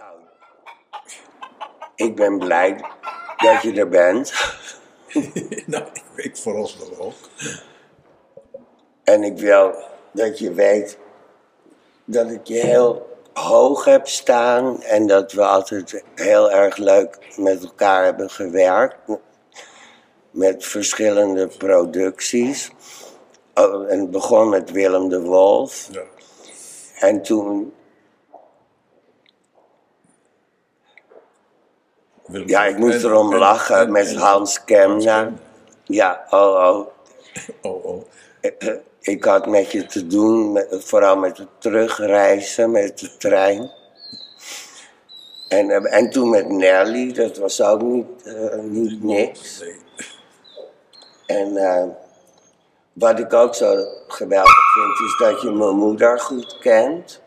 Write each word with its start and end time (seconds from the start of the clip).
Nou, 0.00 0.18
ik 1.94 2.16
ben 2.16 2.38
blij 2.38 2.80
dat 3.36 3.62
je 3.62 3.72
er 3.72 3.88
bent. 3.88 4.32
nou, 5.66 5.84
ik 5.92 6.04
weet 6.14 6.40
vooralsnog 6.40 6.98
ook. 6.98 7.14
En 9.04 9.22
ik 9.22 9.38
wil 9.38 9.74
dat 10.12 10.38
je 10.38 10.52
weet 10.52 10.98
dat 12.04 12.30
ik 12.30 12.46
je 12.46 12.58
heel 12.58 13.18
hoog 13.32 13.84
heb 13.84 14.08
staan 14.08 14.82
en 14.82 15.06
dat 15.06 15.32
we 15.32 15.44
altijd 15.44 16.04
heel 16.14 16.50
erg 16.50 16.76
leuk 16.76 17.18
met 17.36 17.64
elkaar 17.64 18.04
hebben 18.04 18.30
gewerkt. 18.30 18.96
Met 20.30 20.64
verschillende 20.64 21.46
producties. 21.46 22.70
Oh, 23.54 23.90
en 23.90 24.00
het 24.00 24.10
begon 24.10 24.48
met 24.48 24.70
Willem 24.70 25.08
de 25.08 25.20
Wolf. 25.20 25.88
Ja. 25.90 26.02
En 26.98 27.22
toen, 27.22 27.72
Willem- 32.30 32.48
ja, 32.48 32.64
ik 32.64 32.78
moest 32.78 33.04
erom 33.04 33.32
en- 33.32 33.38
lachen 33.38 33.76
en- 33.78 33.92
met 33.92 34.08
en- 34.08 34.16
Hans 34.16 34.64
Kemna. 34.64 35.32
Ja, 35.84 36.26
oh, 36.30 36.40
oh. 36.40 36.86
Oh, 37.62 37.84
oh. 37.84 38.04
Ik 39.00 39.24
had 39.24 39.46
met 39.46 39.70
je 39.72 39.86
te 39.86 40.06
doen, 40.06 40.52
met- 40.52 40.66
vooral 40.84 41.16
met 41.16 41.38
het 41.38 41.48
terugreizen 41.58 42.70
met 42.70 42.98
de 42.98 43.16
trein. 43.16 43.70
En, 45.48 45.70
eh, 45.70 45.96
en 45.98 46.10
toen 46.10 46.28
met 46.30 46.48
Nelly, 46.48 47.12
dat 47.12 47.36
was 47.36 47.62
ook 47.62 47.82
niet, 47.82 48.06
eh, 48.24 48.58
niet 48.58 49.02
niks. 49.02 49.64
En 51.26 51.56
eh, 51.56 51.84
wat 52.92 53.18
ik 53.18 53.32
ook 53.32 53.54
zo 53.54 53.84
geweldig 54.08 54.72
vind, 54.74 55.08
is 55.08 55.16
dat 55.18 55.42
je 55.42 55.50
mijn 55.50 55.76
moeder 55.76 56.20
goed 56.20 56.58
kent. 56.58 57.20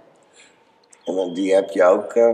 En 1.05 1.15
Want 1.15 1.35
die 1.35 1.53
heb 1.55 1.69
je 1.69 1.83
ook 1.83 2.13
eh, 2.13 2.33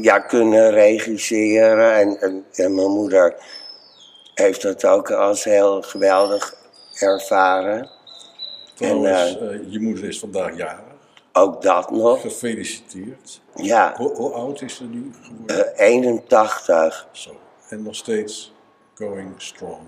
ja, 0.00 0.18
kunnen 0.18 0.70
regisseren. 0.70 1.94
En, 1.94 2.20
en, 2.20 2.44
en 2.52 2.74
mijn 2.74 2.90
moeder 2.90 3.34
heeft 4.34 4.62
dat 4.62 4.84
ook 4.84 5.10
als 5.10 5.44
heel 5.44 5.82
geweldig 5.82 6.54
ervaren. 7.00 7.90
Trouwens, 8.74 9.36
En, 9.38 9.50
eh, 9.50 9.72
je 9.72 9.80
moeder 9.80 10.04
is 10.04 10.18
vandaag 10.18 10.56
jarig. 10.56 10.80
Ook 11.32 11.62
dat 11.62 11.90
nog. 11.90 12.20
Gefeliciteerd. 12.20 13.40
Ja, 13.54 13.94
Hoe, 13.96 14.14
hoe 14.14 14.32
oud 14.32 14.60
is 14.60 14.74
ze 14.76 14.84
nu 14.84 15.12
geworden? 15.22 15.76
eh, 15.76 15.86
81. 15.86 17.06
Zo. 17.12 17.30
En 17.68 17.82
nog 17.82 17.94
steeds 17.94 18.52
going 18.94 19.34
strong. 19.36 19.80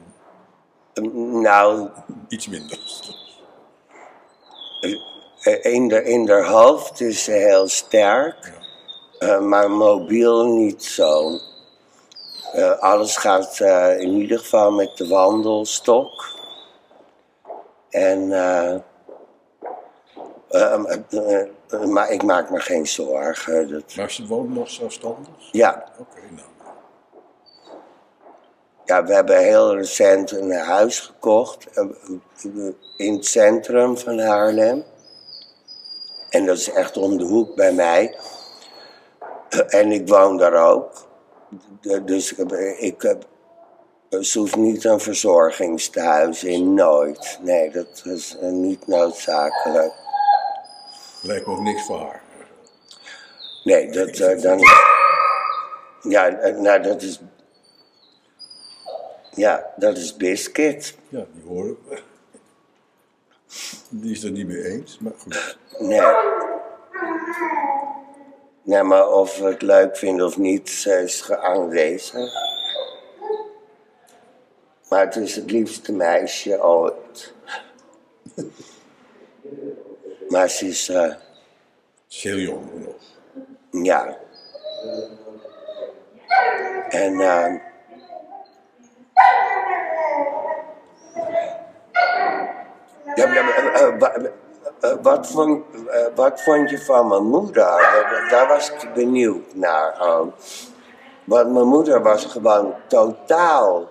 Nou, 1.42 1.88
Iets 2.28 2.48
minder. 2.48 2.78
eh, 5.40 5.72
in 5.72 5.88
de, 5.88 6.04
in 6.04 6.28
haar 6.28 6.44
hoofd 6.46 7.00
is 7.00 7.24
ze 7.24 7.32
heel 7.32 7.68
sterk. 7.68 8.52
Eh, 9.24 9.40
maar 9.40 9.70
mobiel 9.70 10.46
niet 10.46 10.84
zo. 10.84 11.38
Eh, 12.52 12.78
alles 12.78 13.16
gaat 13.16 13.60
eh, 13.60 14.00
in 14.00 14.12
ieder 14.12 14.38
geval 14.38 14.72
met 14.72 14.96
de 14.96 15.08
wandelstok. 15.08 16.32
En, 17.90 18.28
maar 21.92 22.10
ik 22.10 22.22
maak 22.22 22.50
me 22.50 22.60
geen 22.60 22.86
zorgen. 22.86 23.70
Dat, 23.70 23.94
Maar 23.96 24.10
ze 24.10 24.26
woont 24.26 24.54
nog 24.54 24.70
zelfstandig? 24.70 25.34
ja, 25.52 25.84
Oké, 25.98 26.20
nou. 26.30 26.48
ja, 28.84 29.04
we 29.04 29.14
hebben 29.14 29.38
heel 29.38 29.74
recent 29.76 30.30
een 30.30 30.52
huis 30.52 31.00
gekocht 31.00 31.66
in 32.96 33.14
het 33.14 33.26
centrum 33.26 33.98
van 33.98 34.18
Haarlem. 34.18 34.84
En 36.30 36.46
dat 36.46 36.56
is 36.56 36.70
echt 36.70 36.96
om 36.96 37.18
de 37.18 37.24
hoek 37.24 37.54
bij 37.54 37.72
mij. 37.72 38.16
En 39.68 39.92
ik 39.92 40.08
woon 40.08 40.36
daar 40.36 40.70
ook. 40.70 41.06
Dus 42.04 42.32
ik 42.32 42.36
heb, 42.36 42.52
ik 42.78 43.02
heb, 43.02 43.26
ze 44.20 44.38
hoeft 44.38 44.56
niet 44.56 44.84
een 44.84 45.00
verzorgingstehuis 45.00 46.44
in, 46.44 46.74
nooit. 46.74 47.38
Nee, 47.42 47.70
dat 47.70 48.02
is 48.04 48.36
eh, 48.38 48.48
niet 48.48 48.86
noodzakelijk. 48.86 49.92
Lijkt 51.22 51.46
me 51.46 51.52
ook 51.52 51.60
niks 51.60 51.82
voor 51.82 51.98
haar. 51.98 52.22
Nee, 53.64 53.90
dat 53.90 54.18
eh, 54.18 54.42
dan. 54.42 54.60
Ja, 56.02 56.28
eh, 56.28 56.56
nou, 56.56 56.82
dat 56.82 57.02
is. 57.02 57.20
Ja, 59.30 59.72
dat 59.76 59.96
is 59.96 60.16
Biscuit. 60.16 60.96
Ja, 61.08 61.24
die 61.32 61.42
horen 61.46 61.76
we. 61.88 62.02
Die 63.88 64.12
is 64.12 64.22
er 64.22 64.30
niet 64.30 64.46
mee 64.46 64.64
eens, 64.64 64.98
maar 64.98 65.12
goed. 65.18 65.58
Nee. 65.78 66.00
Nee, 68.64 68.82
maar 68.82 69.08
of 69.08 69.38
we 69.38 69.44
het 69.44 69.62
leuk 69.62 69.96
vinden 69.96 70.26
of 70.26 70.38
niet, 70.38 70.70
ze 70.70 71.02
is 71.02 71.30
aanwezig. 71.30 72.32
Maar 74.88 75.00
het 75.04 75.16
is 75.16 75.36
het 75.36 75.50
liefste 75.50 75.92
meisje 75.92 76.62
ooit. 76.62 77.32
Maar 80.28 80.48
ze 80.50 80.66
is, 80.66 80.88
is 82.08 82.22
heel 82.22 82.36
jong 82.36 82.70
nog. 82.74 82.94
ja. 83.84 84.16
En, 86.88 87.20
eh, 87.20 87.54
ja, 93.14 93.26
maar, 93.26 93.98
wa- 93.98 94.14
eh, 94.14 94.30
wat, 95.02 95.26
vond, 95.26 95.64
eh, 95.88 96.00
wat 96.14 96.42
vond 96.42 96.70
je 96.70 96.78
van 96.84 97.08
mijn 97.08 97.24
moeder? 97.24 97.54
Daar- 97.54 98.26
Daar 98.30 98.48
was 98.48 98.70
ik 98.70 98.94
benieuwd 98.94 99.54
naar. 99.54 100.00
ook. 100.00 100.32
Want 101.24 101.52
mijn 101.52 101.66
moeder 101.66 102.02
was 102.02 102.24
gewoon 102.24 102.74
totaal 102.88 103.88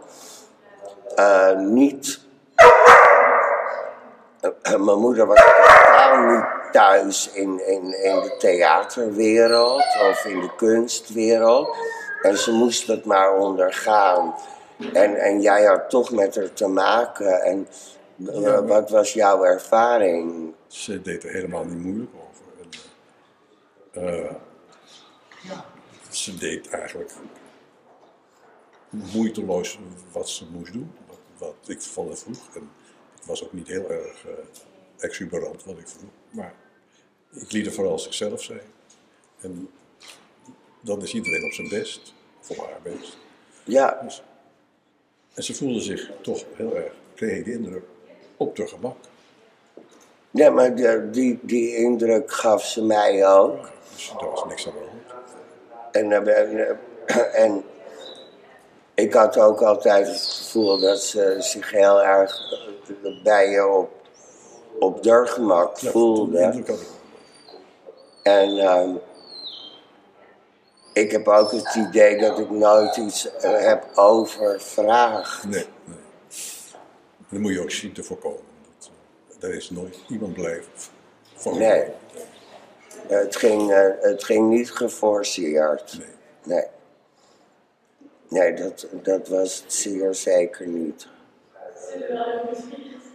eh, 1.16 1.56
niet. 1.58 2.20
eh, 2.56 4.50
eh, 4.62 4.80
mijn 4.80 4.98
moeder 5.00 5.28
was 5.28 5.44
totaal 5.58 6.18
niet 6.18 6.46
thuis 6.72 7.30
in, 7.34 7.68
in, 7.68 8.04
in 8.04 8.20
de 8.22 8.36
theaterwereld 8.40 9.84
of 10.10 10.26
in 10.26 10.40
de 10.40 10.56
kunstwereld. 10.56 11.76
En 12.22 12.38
ze 12.38 12.52
moest 12.52 12.88
het 12.88 13.06
maar 13.06 13.34
ondergaan. 13.34 14.36
En, 14.94 15.16
en 15.16 15.42
jij 15.42 15.64
had 15.64 15.90
toch 15.90 16.12
met 16.12 16.36
haar 16.36 16.54
te 16.54 16.68
maken. 16.68 17.42
En 17.42 17.68
eh, 17.70 17.76
Ja, 18.16 18.40
maar- 18.40 18.68
wat 18.68 18.90
was 18.90 19.14
jouw 19.14 19.44
ervaring? 19.44 20.54
Ze 20.68 21.02
deed 21.02 21.24
er 21.24 21.32
helemaal 21.32 21.66
niet 21.66 21.80
moeilijk 21.84 22.12
over. 22.30 22.46
En, 23.92 24.04
eh, 24.26 24.36
ze 26.10 26.38
deed 26.38 26.70
eigenlijk 26.70 27.12
moeiteloos 28.90 29.80
wat 30.12 30.30
ze 30.30 30.46
moest 30.52 30.74
doen. 30.74 30.92
Wat, 31.08 31.18
wat 31.38 31.56
ik 31.70 31.82
van 31.82 32.08
haar 32.08 32.18
vroeg. 32.18 32.56
En 32.56 32.70
het 33.16 33.26
was 33.26 33.44
ook 33.44 33.54
niet 33.54 33.68
heel 33.68 33.90
erg 33.92 34.26
eh, 34.26 34.32
exuberant 34.98 35.64
wat 35.64 35.78
ik 35.78 35.88
vroeg. 35.88 36.10
Maar 36.30 36.54
ik 37.32 37.52
liet 37.52 37.66
er 37.66 37.72
vooral 37.74 38.00
zichzelf 38.00 38.44
zijn. 38.44 38.62
En 39.42 39.70
dan 40.82 41.02
is 41.02 41.14
iedereen 41.14 41.44
op 41.46 41.52
zijn 41.52 41.70
best. 41.70 42.14
Voor 42.40 42.56
haar 42.58 42.80
best. 42.84 43.18
Ja, 43.64 44.00
Dus, 44.04 44.24
en 45.34 45.44
ze 45.44 45.54
voelde 45.56 45.82
zich 45.82 46.12
toch 46.22 46.44
heel 46.56 46.76
erg, 46.76 46.94
kreeg 47.16 47.38
ik 47.38 47.46
de 47.46 47.52
indruk, 47.52 47.84
op 48.38 48.56
de 48.56 48.68
gemak. 48.68 48.96
nee, 50.32 50.50
maar 50.50 50.76
de- 50.76 51.10
die, 51.10 51.40
die 51.42 51.76
indruk 51.76 52.32
gaf 52.32 52.64
ze 52.66 52.84
mij 52.84 53.28
ook. 53.28 53.70
Dus 53.96 54.14
daar 54.20 54.30
was 54.30 54.46
niks 54.46 54.68
aan 54.68 54.74
de 54.74 54.80
hand. 54.80 55.26
En, 55.92 56.12
eh, 56.12 56.40
en, 56.40 56.78
eh, 57.06 57.42
en 57.46 57.64
ik 58.96 59.14
had 59.14 59.38
ook 59.40 59.62
altijd 59.62 60.08
het 60.08 60.22
gevoel 60.22 60.80
dat 60.80 61.00
ze 61.02 61.36
zich 61.40 61.72
heel 61.72 62.02
erg 62.04 62.36
eh, 63.04 63.24
bij 63.24 63.50
je 63.50 63.68
op, 63.68 63.90
op 64.80 65.06
haar 65.06 65.28
gemak 65.28 65.78
Ja, 65.78 65.92
voelde. 65.92 66.50
die. 66.50 66.64
En 68.24 68.58
ehm, 68.58 68.90
ik 70.94 71.12
heb 71.12 71.28
ook 71.28 71.52
het 71.52 71.76
idee 71.76 72.18
dat 72.18 72.40
ik 72.40 72.50
nooit 72.50 72.98
iets 72.98 73.36
eh, 73.38 73.60
heb 73.66 73.86
overvraagd. 73.96 75.44
Nee. 75.48 75.66
Dat 77.34 77.42
moet 77.42 77.54
je 77.54 77.62
ook 77.62 77.72
zien 77.72 77.94
te 77.94 78.04
voorkomen. 78.04 78.42
Dat, 78.78 78.92
eh, 79.30 79.40
daar 79.40 79.52
is 79.52 79.70
nooit 79.70 79.98
iemand 80.10 80.34
blij 80.34 80.62
van. 81.36 81.58
Nee. 81.58 81.84
Het 83.08 83.36
ging, 83.36 83.72
eh, 83.72 83.90
het 84.02 84.24
ging 84.24 84.50
niet 84.50 84.72
geforceerd. 84.72 85.98
Nee. 85.98 86.08
Nee. 86.44 86.66
Nee, 88.30 88.54
dat, 88.54 88.88
dat 88.92 89.28
was 89.28 89.62
het 89.62 89.74
zeer 89.74 90.14
zeker 90.16 90.68
niet. 90.68 91.08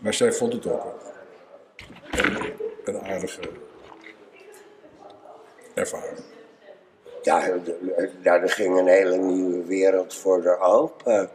Maar 0.01 0.15
zij 0.15 0.33
vond 0.33 0.53
het 0.53 0.67
ook 0.67 0.95
een, 2.11 2.53
een 2.85 3.01
aardige 3.01 3.41
ervaring. 5.75 6.19
Ja, 7.23 7.41
de- 7.65 8.11
nou, 8.23 8.43
er 8.43 8.51
ging 8.51 8.79
een 8.79 8.87
hele 8.87 9.17
nieuwe 9.17 9.65
wereld 9.65 10.15
voor 10.15 10.45
haar 10.45 10.61
open. 10.61 11.31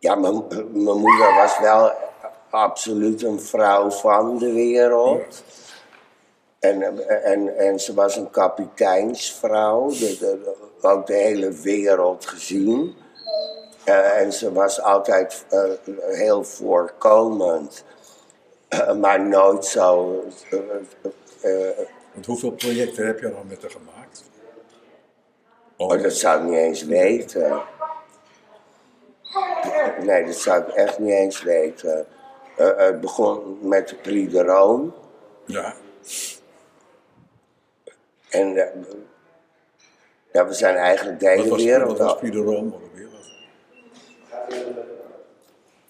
Ja, 0.00 0.14
mijn 0.14 0.44
mijn 0.72 0.98
moeder 0.98 1.34
was 1.34 1.58
wel 1.58 1.92
absoluut 2.50 3.22
een 3.22 3.40
vrouw 3.40 3.90
van 3.90 4.38
de 4.38 4.52
wereld. 4.52 5.42
En, 6.58 7.08
en, 7.24 7.56
en 7.56 7.80
ze 7.80 7.94
was 7.94 8.16
een 8.16 8.30
kapiteinsvrouw, 8.30 9.88
de, 9.88 10.16
de, 10.18 10.56
ook 10.80 11.06
de 11.06 11.14
hele 11.14 11.52
wereld 11.52 12.26
gezien. 12.26 12.94
Eh, 13.84 14.20
en 14.20 14.32
ze 14.32 14.52
was 14.52 14.82
altijd 14.82 15.44
eh, 15.48 15.62
heel 16.08 16.44
voorkomend, 16.44 17.84
Eh, 18.68 18.94
maar 18.94 19.20
nooit 19.28 19.64
zo. 19.64 20.22
Want 22.12 22.26
hoeveel 22.26 22.50
projecten 22.50 23.06
heb 23.06 23.20
je 23.20 23.30
dan 23.30 23.46
met 23.48 23.62
haar 23.62 23.70
gemaakt? 23.70 24.22
oh, 25.76 26.02
dat 26.02 26.12
zou 26.12 26.38
ik 26.38 26.48
niet 26.48 26.58
eens 26.58 26.84
weten. 26.84 27.62
Nee, 30.04 30.24
dat 30.24 30.34
zou 30.34 30.62
ik 30.62 30.68
echt 30.68 30.98
niet 30.98 31.12
eens 31.12 31.42
weten. 31.42 32.06
Eh, 32.56 32.76
het 32.76 33.00
begon 33.00 33.58
met 33.62 33.88
de 33.88 33.94
Prix 33.94 34.32
de 34.32 34.42
Rome. 34.42 34.90
Ja, 35.44 35.74
En 38.30 38.56
eh, 38.56 38.76
ja, 40.32 40.46
we 40.46 40.52
zijn 40.52 40.76
eigenlijk 40.76 41.20
de 41.20 41.28
hele 41.28 41.40
wat 41.40 41.48
was, 41.48 41.62
wereld 41.64 41.98
wat 41.98 41.98
was. 41.98 42.18
Prix 42.18 42.36
de 42.36 42.42
Rome 42.42 42.74
ook 42.74 42.82
alweer? 42.82 43.08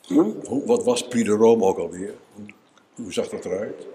Hm? 0.07 0.47
Hoe, 0.47 0.67
wat 0.67 0.85
was 0.85 1.09
Prix 1.09 1.29
de 1.29 1.35
Rome 1.35 1.65
ook 1.65 1.79
alweer? 1.79 2.15
Hoe, 2.35 2.47
hoe 2.95 3.13
zag 3.13 3.29
dat 3.29 3.45
eruit? 3.45 3.87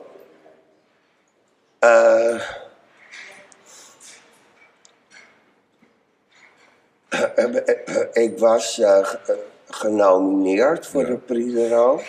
Eh, 1.79 2.41
ik 8.13 8.39
was 8.39 8.79
eh, 8.79 9.13
eh, 9.27 9.35
genomineerd 9.69 10.87
voor 10.87 11.01
Ja. 11.01 11.07
de 11.07 11.17
Prix 11.17 11.53
de 11.53 11.69
Rome. 11.69 12.01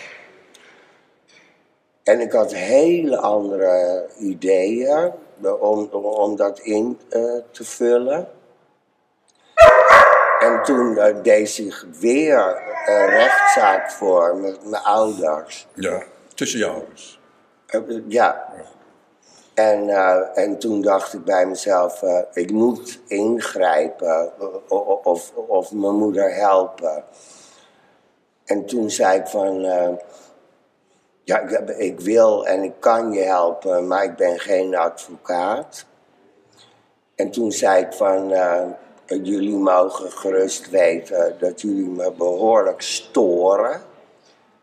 En 2.03 2.19
ik 2.19 2.31
had 2.31 2.53
hele 2.53 3.17
andere 3.17 4.05
ideeën 4.17 5.11
om, 5.59 5.85
om 5.91 6.35
dat 6.35 6.59
in 6.59 6.99
eh, 7.09 7.21
te 7.51 7.63
vullen. 7.63 8.27
En 10.39 10.63
toen 10.63 10.97
eh, 10.97 11.15
deed 11.23 11.49
zich 11.49 11.85
weer 11.99 12.61
een 12.85 13.05
rechtszaak 13.09 13.91
voor 13.91 14.35
met 14.37 14.69
mijn 14.69 14.83
ouders. 14.83 15.67
Ja, 15.73 16.03
tussen 16.33 16.59
je 16.59 16.65
ouders. 16.65 17.19
Eh, 17.67 17.81
ja. 18.07 18.53
En, 19.53 19.89
en 20.35 20.59
toen 20.59 20.81
dacht 20.81 21.13
ik 21.13 21.23
bij 21.23 21.45
mezelf, 21.45 22.01
ik 22.33 22.51
moet 22.51 22.99
ingrijpen 23.07 24.31
of, 25.03 25.31
of 25.35 25.71
mijn 25.71 25.95
moeder 25.95 26.33
helpen. 26.35 27.03
En 28.47 28.65
toen 28.65 28.91
zei 28.91 29.19
ik 29.19 29.27
van, 29.27 29.65
eh, 29.65 29.89
ja, 31.23 31.39
ik, 31.39 31.49
heb- 31.49 31.69
ik 31.69 31.99
wil 31.99 32.45
en 32.47 32.63
ik 32.63 32.73
kan 32.79 33.11
je 33.11 33.21
helpen, 33.21 33.87
maar 33.87 34.03
ik 34.03 34.15
ben 34.15 34.39
geen 34.39 34.75
advocaat. 34.75 35.85
En 37.15 37.31
toen 37.31 37.51
zei 37.51 37.83
ik 37.83 37.93
van, 37.93 38.31
eh, 38.31 38.65
jullie 39.05 39.55
mogen 39.57 40.11
gerust 40.11 40.69
weten 40.69 41.35
dat 41.39 41.61
jullie 41.61 41.89
me 41.89 42.11
behoorlijk 42.11 42.81
storen. 42.81 43.81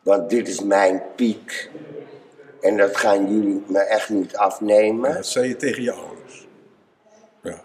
Want 0.03 0.31
dit 0.31 0.49
is 0.49 0.61
mijn 0.63 1.03
piek. 1.15 1.71
En 2.61 2.77
dat 2.77 2.97
gaan 2.97 3.29
jullie 3.35 3.65
me 3.67 3.79
echt 3.79 4.09
niet 4.09 4.37
afnemen. 4.37 5.15
Dat 5.15 5.27
zei 5.27 5.49
je 5.49 5.57
tegen 5.57 5.83
je 5.83 5.93
ouders. 5.93 6.47
Ja, 7.43 7.61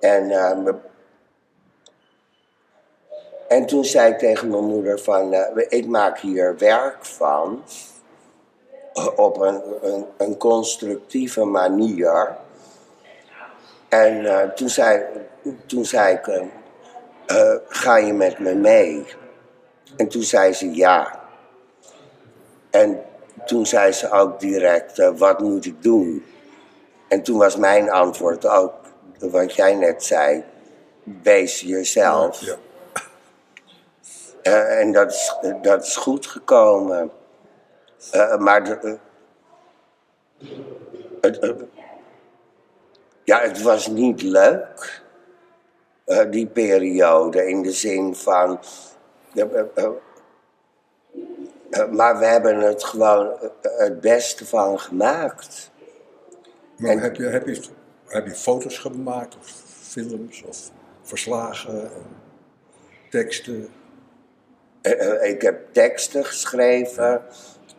En, 0.00 0.26
me- 0.62 0.74
en 3.48 3.66
toen 3.66 3.84
zei 3.84 4.12
ik 4.12 4.18
tegen 4.18 4.48
mijn 4.48 4.64
moeder 4.64 4.98
van, 4.98 5.32
eh, 5.32 5.64
ik 5.68 5.86
maak 5.86 6.18
hier 6.18 6.58
werk 6.58 7.04
van. 7.04 7.62
Op 9.16 9.40
een, 9.40 9.62
een, 9.82 10.06
een 10.16 10.36
constructieve 10.36 11.44
manier. 11.44 12.36
En 13.88 14.26
eh, 14.26 14.48
toen, 14.48 14.68
zei, 14.68 15.02
toen 15.66 15.84
zei 15.84 16.14
ik, 16.14 16.26
eh, 17.26 17.54
ga 17.68 17.96
je 17.96 18.12
met 18.12 18.38
me 18.38 18.54
mee? 18.54 19.06
En 19.96 20.08
toen 20.08 20.22
zei 20.22 20.52
ze 20.52 20.74
ja. 20.74 21.20
En 22.70 23.02
toen 23.46 23.66
zei 23.66 23.92
ze 23.92 24.10
ook 24.10 24.40
direct, 24.40 25.12
wat 25.16 25.38
moet 25.38 25.64
ik 25.64 25.82
doen? 25.82 26.24
En 27.08 27.22
toen 27.22 27.38
was 27.38 27.56
mijn 27.56 27.90
antwoord 27.90 28.46
ook, 28.46 28.72
wat 29.18 29.54
jij 29.54 29.74
net 29.74 30.04
zei, 30.04 30.44
wees 31.22 31.60
jezelf. 31.60 32.40
ja. 32.40 32.56
Eh, 34.42 34.80
en 34.80 34.92
dat 34.92 35.10
is, 35.10 35.36
dat 35.62 35.82
is 35.82 35.96
goed 35.96 36.26
gekomen. 36.26 37.10
Eh, 38.10 38.36
maar 38.36 38.64
de, 38.64 38.98
eh, 41.20 41.50
ja, 43.24 43.40
het 43.40 43.62
was 43.62 43.86
niet 43.86 44.22
leuk, 44.22 45.02
die 46.30 46.46
periode, 46.46 47.46
in 47.46 47.62
de 47.62 47.72
zin 47.72 48.14
van. 48.14 48.60
maar 51.90 52.18
we 52.18 52.24
hebben 52.24 52.58
het 52.60 52.84
gewoon 52.84 53.36
het 53.62 54.00
beste 54.00 54.46
van 54.46 54.80
gemaakt. 54.80 55.70
Maar 56.76 56.90
En- 56.90 56.98
heb, 56.98 57.16
je, 57.16 57.24
heb, 57.24 57.46
je, 57.46 57.62
heb 58.06 58.26
je 58.26 58.34
foto's 58.34 58.78
gemaakt 58.78 59.36
of 59.36 59.46
films 59.80 60.42
of 60.42 60.70
verslagen 61.02 61.82
en 61.82 62.06
teksten? 63.10 63.68
Eh, 64.82 65.22
eh, 65.22 65.30
ik 65.30 65.42
heb 65.42 65.72
teksten 65.72 66.24
geschreven. 66.24 67.22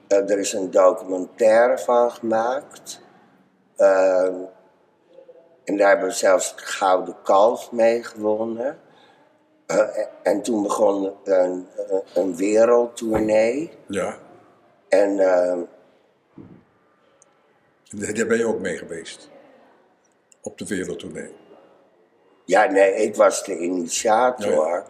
Eh, 0.07 0.29
er 0.29 0.39
is 0.39 0.53
een 0.53 0.71
documentaire 0.71 1.77
van 1.77 2.11
gemaakt. 2.11 3.01
Eh, 3.75 4.23
en 5.63 5.77
daar 5.77 5.89
hebben 5.89 6.07
we 6.07 6.13
zelfs 6.13 6.51
het 6.51 6.61
Gouden 6.61 7.15
Kalf 7.23 7.71
mee 7.71 8.03
gewonnen. 8.03 8.79
En 10.23 10.41
toen 10.41 10.63
begon 10.63 11.13
een, 11.23 11.67
een- 12.13 12.35
wereldtournee. 12.35 13.71
Ja, 13.87 14.17
En 14.89 15.19
eh, 15.19 15.51
En 15.51 15.67
daar 18.15 18.25
ben 18.27 18.37
je 18.37 18.45
ook 18.45 18.59
mee 18.59 18.77
geweest. 18.77 19.29
Op 20.41 20.57
de 20.57 20.65
wereldtournee. 20.67 21.33
ja, 22.45 22.65
nee, 22.65 22.93
ik 22.93 23.15
was 23.15 23.43
de 23.43 23.57
initiator. 23.57 24.83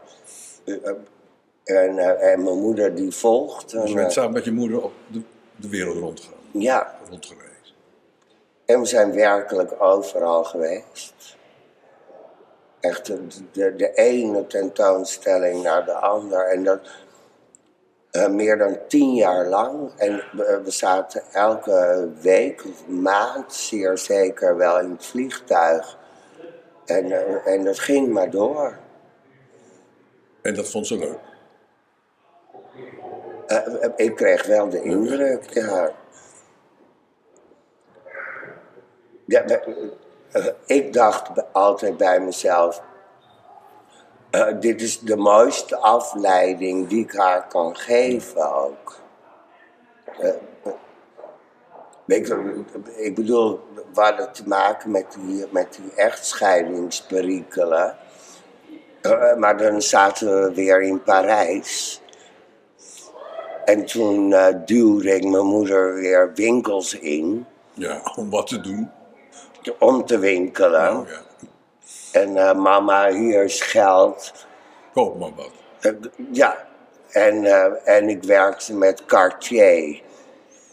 En, 1.69 1.97
eh, 1.97 2.31
en 2.31 2.43
mijn 2.43 2.59
moeder 2.59 2.95
die 2.95 3.11
volgt. 3.11 3.71
Dus 3.71 3.81
En, 3.81 3.87
je 3.87 3.95
bent 3.95 4.07
eh, 4.07 4.13
samen 4.13 4.33
met 4.33 4.45
je 4.45 4.51
moeder 4.51 4.83
op 4.83 4.93
de, 5.07 5.21
de 5.55 5.69
wereld 5.69 5.97
rondgegaan, 5.97 6.37
ja, 6.51 6.95
rondgereisd. 7.09 7.73
En 8.65 8.79
we 8.79 8.85
zijn 8.85 9.13
werkelijk 9.13 9.81
overal 9.81 10.43
geweest. 10.43 11.37
Echt 12.79 13.05
de, 13.05 13.27
de, 13.51 13.75
de 13.75 13.93
ene 13.93 14.47
tentoonstelling 14.47 15.63
naar 15.63 15.85
de 15.85 15.93
ander. 15.93 16.47
En 16.47 16.63
dat 16.63 16.79
eh, 18.11 18.29
meer 18.29 18.57
dan 18.57 18.77
tien 18.87 19.13
jaar 19.13 19.45
lang. 19.45 19.91
En 19.97 20.23
we, 20.31 20.61
we 20.63 20.71
zaten 20.71 21.23
elke 21.31 22.09
week 22.21 22.65
of 22.65 22.87
maand 22.87 23.53
zeer 23.53 23.97
zeker 23.97 24.57
wel 24.57 24.79
in 24.79 24.91
het 24.91 25.05
vliegtuig. 25.05 25.97
En, 26.85 27.11
en 27.45 27.63
dat 27.63 27.79
ging 27.79 28.07
maar 28.07 28.29
door. 28.29 28.77
En 30.41 30.55
dat 30.55 30.69
vond 30.69 30.87
ze 30.87 30.97
leuk. 30.97 31.28
Eh, 33.49 33.89
ik 33.95 34.15
kreeg 34.15 34.45
wel 34.45 34.69
de 34.69 34.81
indruk, 34.81 35.49
ja. 35.49 35.91
ja 39.25 39.43
eh, 40.31 40.45
ik 40.65 40.93
dacht 40.93 41.53
altijd 41.53 41.97
bij 41.97 42.19
mezelf: 42.19 42.81
eh, 44.29 44.59
dit 44.59 44.81
is 44.81 44.99
de 44.99 45.15
mooiste 45.15 45.77
afleiding 45.77 46.87
die 46.87 47.03
ik 47.03 47.13
haar 47.13 47.47
kan 47.47 47.77
geven 47.77 48.53
ook. 48.53 48.99
Je, 52.05 52.63
ik 52.95 53.15
bedoel, 53.15 53.59
we 53.93 54.01
hadden 54.01 54.31
te 54.31 54.47
maken 54.47 54.91
met 54.91 55.17
die, 55.19 55.45
met 55.49 55.79
die 55.81 55.93
echtscheidingsperikelen. 55.95 57.97
Maar 59.37 59.57
dan 59.57 59.81
zaten 59.81 60.43
we 60.43 60.53
weer 60.53 60.81
in 60.81 61.03
Parijs. 61.03 62.01
En 63.69 63.85
toen 63.85 64.33
eh, 64.33 64.47
duwde 64.65 65.15
ik 65.15 65.23
mijn 65.23 65.45
moeder 65.45 65.93
weer 65.93 66.31
winkels 66.35 66.93
in 66.99 67.45
Ja, 67.73 68.01
om 68.15 68.29
wat 68.29 68.47
te 68.47 68.61
doen. 68.61 68.91
om 69.79 70.05
te 70.05 70.19
winkelen. 70.19 70.97
Oh, 70.97 71.07
ja. 71.07 71.21
En 72.11 72.37
eh, 72.37 72.53
mama, 72.55 73.11
hier 73.11 73.43
is 73.43 73.61
geld. 73.61 74.33
Koop 74.93 75.19
maar 75.19 75.35
wat. 75.35 75.51
Eh, 75.79 75.91
ja, 76.31 76.67
en, 77.09 77.45
en 77.85 78.09
ik 78.09 78.23
werkte 78.23 78.73
met 78.75 79.05
Cartier. 79.05 80.01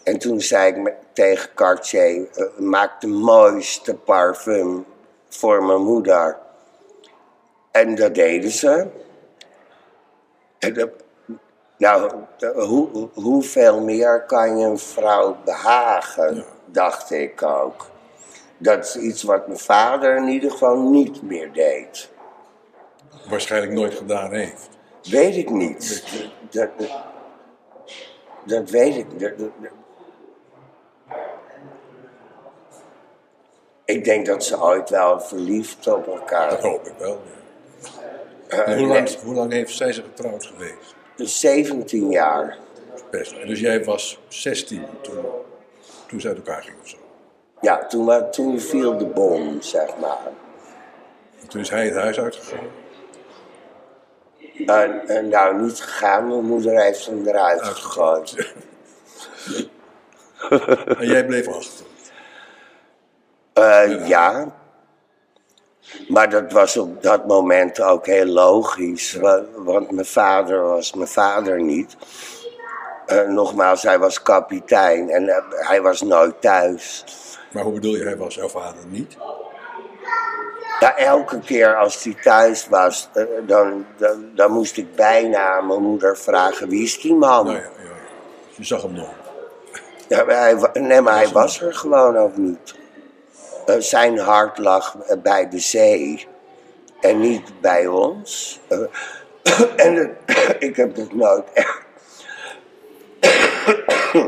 En 0.02 0.18
toen 0.18 0.40
zei 0.40 0.72
ik 0.74 0.92
tegen 1.12 1.50
Cartier, 1.54 2.28
maak 2.58 3.00
de 3.00 3.06
mooiste 3.06 3.94
parfum 3.94 4.84
voor 5.28 5.64
mijn 5.64 5.82
moeder. 5.82 6.36
En 7.70 7.94
dat 7.94 8.14
deden 8.14 8.50
ze. 8.50 8.86
En, 10.58 10.74
dat- 10.74 10.90
Nou, 11.78 12.10
hoe, 12.54 13.08
hoeveel 13.14 13.80
meer 13.80 14.22
kan 14.26 14.58
je 14.58 14.64
een 14.66 14.78
vrouw 14.78 15.36
behagen, 15.44 16.44
dacht 16.64 17.10
ik 17.10 17.42
ook. 17.42 17.86
Dat 18.58 18.84
is 18.84 18.96
iets 18.96 19.22
wat 19.22 19.46
mijn 19.46 19.58
vader 19.58 20.16
in 20.16 20.28
ieder 20.28 20.50
geval 20.50 20.76
niet 20.76 21.22
meer 21.22 21.52
deed. 21.52 22.10
Waarschijnlijk 23.28 23.72
nooit 23.72 23.94
gedaan 23.94 24.32
heeft. 24.32 24.68
Weet 25.02 25.36
ik 25.36 25.50
niet. 25.50 26.04
Dat, 26.50 26.68
dat, 26.78 26.90
dat 28.44 28.70
weet 28.70 28.96
ik. 28.96 29.20
Dat- 29.20 29.38
dat- 29.38 29.50
dat- 29.60 29.70
Ik 33.84 34.04
denk 34.04 34.26
dat 34.26 34.44
ze 34.44 34.62
ooit 34.62 34.90
wel 34.90 35.20
verliefd 35.20 35.86
op 35.86 36.04
Dat 36.06 36.14
elkaar. 36.14 36.60
hoop 36.60 36.86
ik 36.86 36.94
wel. 36.98 37.20
ja. 38.48 38.56
Eh, 38.62 38.76
hoe, 38.78 38.86
lang, 38.86 39.04
nee, 39.08 39.18
hoe 39.24 39.34
lang 39.34 39.52
heeft 39.52 39.76
zij 39.76 39.92
ze 39.92 40.02
getrouwd 40.02 40.46
geweest? 40.46 40.94
Dus 41.16 41.40
17 41.40 42.10
jaar. 42.10 42.58
Best. 43.10 43.46
Dus 43.46 43.60
jij 43.60 43.84
was 43.84 44.18
16 44.28 44.84
toen, 45.00 45.24
toen 46.06 46.20
ze 46.20 46.28
uit 46.28 46.36
elkaar 46.36 46.62
gingen 46.62 46.80
of 46.82 46.88
zo. 46.88 46.96
Ja, 47.60 47.86
toen, 47.86 48.30
toen 48.30 48.60
viel 48.60 48.98
de 48.98 49.04
bom, 49.04 49.62
zeg 49.62 49.96
maar. 50.00 50.18
En 51.40 51.48
toen 51.48 51.60
is 51.60 51.70
hij 51.70 51.84
het 51.84 51.94
huis 51.94 52.18
uitgegaan. 52.20 52.66
En, 54.66 55.08
en 55.08 55.28
nou, 55.28 55.62
niet 55.62 55.80
gegaan. 55.80 56.28
Mijn 56.28 56.44
moeder 56.44 56.80
heeft 56.80 57.06
hem 57.06 57.26
eruit 57.26 57.62
gegooid. 57.62 58.34
En 60.98 61.06
jij 61.06 61.26
bleef 61.26 61.48
achter. 61.48 61.86
Eh, 63.52 64.08
ja. 64.08 64.54
Maar 66.08 66.30
dat 66.30 66.52
was 66.52 66.76
op 66.76 67.02
dat 67.02 67.26
moment 67.26 67.80
ook 67.80 68.06
heel 68.06 68.24
logisch. 68.26 69.14
wa- 69.14 69.42
Want 69.56 69.90
mijn 69.90 70.06
vader 70.06 70.62
was 70.62 70.94
mijn 70.94 71.08
vader 71.08 71.62
niet. 71.62 71.96
Eh, 73.06 73.20
nogmaals, 73.28 73.82
hij 73.82 73.98
was 73.98 74.22
kapitein 74.22 75.10
en 75.10 75.28
eh, 75.28 75.42
hij 75.48 75.82
was 75.82 76.02
nooit 76.02 76.40
thuis. 76.40 77.04
Maar 77.52 77.62
hoe 77.62 77.72
bedoel 77.72 77.94
je, 77.96 78.02
hij 78.04 78.16
was 78.16 78.34
jouw 78.34 78.48
vader 78.48 78.86
niet? 78.88 79.16
Ja, 80.80 80.96
elke 80.96 81.38
keer 81.40 81.76
als 81.76 82.04
hij 82.04 82.16
thuis 82.22 82.68
was, 82.68 83.08
eh, 83.14 83.24
dan, 83.46 83.86
dan, 83.96 84.24
dan 84.34 84.52
moest 84.52 84.76
ik 84.76 84.94
bijna 84.94 85.38
aan 85.56 85.66
mijn 85.66 85.82
moeder 85.82 86.16
vragen: 86.16 86.68
wie 86.68 86.82
is 86.82 87.00
die 87.00 87.14
man? 87.14 87.44
Nou 87.44 87.56
ja, 87.56 87.62
ja, 87.62 87.90
je 88.56 88.64
zag 88.64 88.82
hem 88.82 88.92
nooit. 88.92 89.08
Ja, 90.08 90.24
maar 90.24 90.36
hij, 90.38 90.56
nee, 90.80 91.00
maar 91.00 91.14
hij 91.14 91.28
was 91.28 91.60
er 91.60 91.74
gewoon 91.74 92.16
ook 92.16 92.36
niet. 92.36 92.74
Eh, 93.66 93.76
zijn 93.78 94.18
hart 94.18 94.58
lag 94.58 94.96
eh, 94.96 95.16
bij 95.22 95.48
de 95.48 95.58
zee 95.58 96.26
en 97.00 97.20
niet 97.20 97.60
bij 97.60 97.86
ons. 97.86 98.60
Eh, 98.68 98.78
en 99.86 99.94
het- 99.94 100.56
ik 100.68 100.76
heb 100.76 100.96
het 100.96 101.12
nooit 101.14 101.44
erg. 101.52 101.84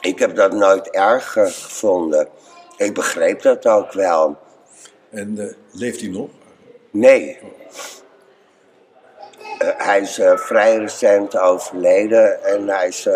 ik 0.00 0.18
heb 0.18 0.34
dat 0.36 0.52
nooit 0.52 0.90
erg 0.90 1.32
gevonden. 1.32 2.28
Ik 2.76 2.94
begreep 2.94 3.42
dat 3.42 3.66
ook 3.66 3.92
wel. 3.92 4.36
En 5.10 5.56
leeft 5.72 6.00
hij 6.00 6.10
nog? 6.10 6.28
Nee. 6.90 7.38
Hij 9.58 10.00
is 10.00 10.20
vrij 10.34 10.76
recent 10.76 11.38
overleden 11.38 12.44
en 12.44 12.68
hij 12.68 12.88
is. 12.88 13.08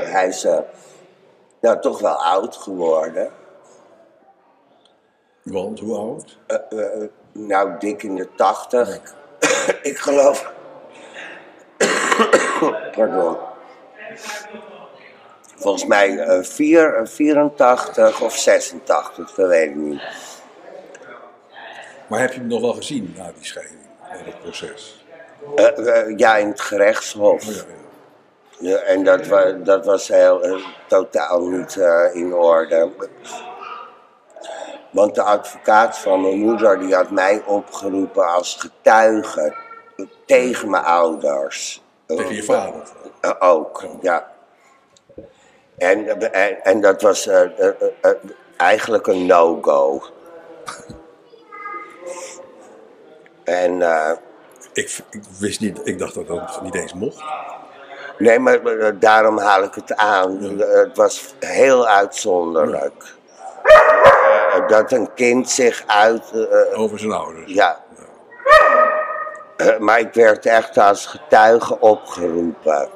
hij 0.14 0.28
is 0.28 0.44
eh, 0.44 0.58
nou, 1.60 1.80
toch 1.80 2.00
wel 2.00 2.14
oud 2.14 2.56
geworden. 2.56 3.32
Want 5.42 5.80
hoe 5.80 5.96
oud? 5.96 6.38
Eh, 6.46 7.02
eh, 7.02 7.08
nou, 7.32 7.78
dik 7.78 8.02
in 8.02 8.16
de 8.16 8.28
tachtig. 8.36 9.00
Ik 9.82 9.98
geloof. 9.98 10.52
Pardon. 12.96 13.36
Volgens 15.56 15.86
mij 15.86 16.18
eh, 16.18 16.42
vier, 16.42 16.94
eh, 16.94 17.06
84 17.06 18.20
of 18.20 18.36
86, 18.36 19.34
dat 19.34 19.48
weet 19.48 19.68
ik 19.68 19.74
niet. 19.74 20.02
Maar 22.08 22.20
heb 22.20 22.32
je 22.32 22.38
hem 22.38 22.48
nog 22.48 22.60
wel 22.60 22.74
gezien 22.74 23.14
na 23.16 23.32
die 23.34 23.44
scheiding, 23.44 23.80
na 24.00 24.24
dat 24.24 24.40
proces? 24.40 25.04
Ja, 26.16 26.36
in 26.36 26.48
het 26.48 26.60
gerechtshof. 26.60 27.48
Oh, 27.48 27.54
ja, 27.54 27.62
ja. 27.68 27.82
Ja, 28.62 28.76
en 28.76 29.04
dat, 29.04 29.26
wa 29.26 29.52
dat 29.52 29.84
was 29.84 30.08
heel, 30.08 30.42
eh, 30.42 30.54
totaal 30.88 31.46
niet 31.46 31.76
eh, 31.76 32.14
in 32.14 32.34
orde. 32.34 32.90
Want 34.90 35.14
de 35.14 35.22
advocaat 35.22 35.98
van 35.98 36.20
mijn 36.20 36.38
moeder 36.38 36.78
die 36.78 36.94
had 36.94 37.10
mij 37.10 37.42
opgeroepen 37.46 38.26
als 38.26 38.56
getuige 38.60 39.54
tegen 40.26 40.70
mijn 40.70 40.84
ouders. 40.84 41.82
Tegen 42.06 42.34
je 42.34 42.42
vader. 42.42 42.82
Eh, 43.20 43.30
ook, 43.38 43.84
ja. 44.00 44.30
En, 45.78 46.20
eh, 46.20 46.46
en, 46.46 46.64
en 46.64 46.80
dat 46.80 47.02
was 47.02 47.26
eh, 47.26 47.40
eh, 47.42 47.68
eh, 47.68 47.88
eh, 48.00 48.10
eigenlijk 48.56 49.06
een 49.06 49.26
no-go. 49.26 50.02
En 53.44 53.82
eh, 53.82 54.12
Ik, 54.72 54.98
ik 55.10 55.22
wist 55.38 55.60
niet, 55.60 55.80
ik 55.84 55.98
dacht 55.98 56.14
dat 56.14 56.26
dat 56.26 56.62
niet 56.62 56.74
eens 56.74 56.94
mocht. 56.94 57.22
Nee, 58.22 58.38
maar 58.38 58.62
maar, 58.62 58.78
eh, 58.78 58.92
daarom 58.98 59.38
haal 59.38 59.62
ik 59.62 59.74
het 59.74 59.96
aan. 59.96 60.60
Eh, 60.60 60.74
Het 60.74 60.96
was 60.96 61.34
heel 61.40 61.86
uitzonderlijk. 61.86 63.14
Eh, 63.62 64.68
dat 64.68 64.92
een 64.92 65.14
kind 65.14 65.50
zich 65.50 65.84
uit. 65.86 66.48
Over 66.74 66.98
zijn 66.98 67.12
ouders. 67.12 67.52
ja. 67.52 67.80
Maar 69.78 70.00
ik 70.00 70.14
werd 70.14 70.46
echt 70.46 70.78
als 70.78 71.06
getuige 71.06 71.80
opgeroepen. 71.80 72.88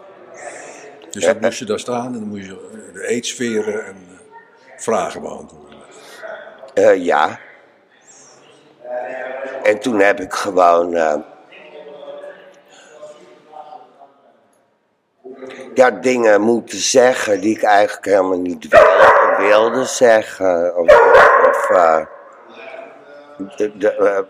Dus 1.11 1.25
dan 1.25 1.37
moest 1.41 1.59
je 1.59 1.65
daar 1.65 1.79
staan 1.79 2.07
en 2.07 2.13
dan 2.13 2.29
moest 2.29 2.47
je 2.47 2.91
de 2.93 3.07
eetsferen 3.07 3.87
en 3.87 3.97
vragen 4.77 5.21
beantwoorden. 5.23 5.79
Ja. 7.03 7.39
En 9.63 9.79
toen 9.81 10.01
heb 10.01 10.21
ik 10.21 10.33
gewoon. 10.33 11.25
Ja, 15.77 15.91
dingen 15.91 16.41
moeten 16.41 16.79
zeggen 16.79 17.41
die 17.41 17.57
ik 17.57 17.63
eigenlijk 17.63 18.05
helemaal 18.05 18.41
niet 18.41 18.69
wilde, 18.69 19.35
wilde 19.39 19.85
zeggen. 19.85 20.77
Of. 20.77 21.01
of 21.49 21.71
eh, 21.71 22.05
de, 23.57 23.77
de, 23.79 23.91
eh, 23.91 24.17
eh, 24.17 24.25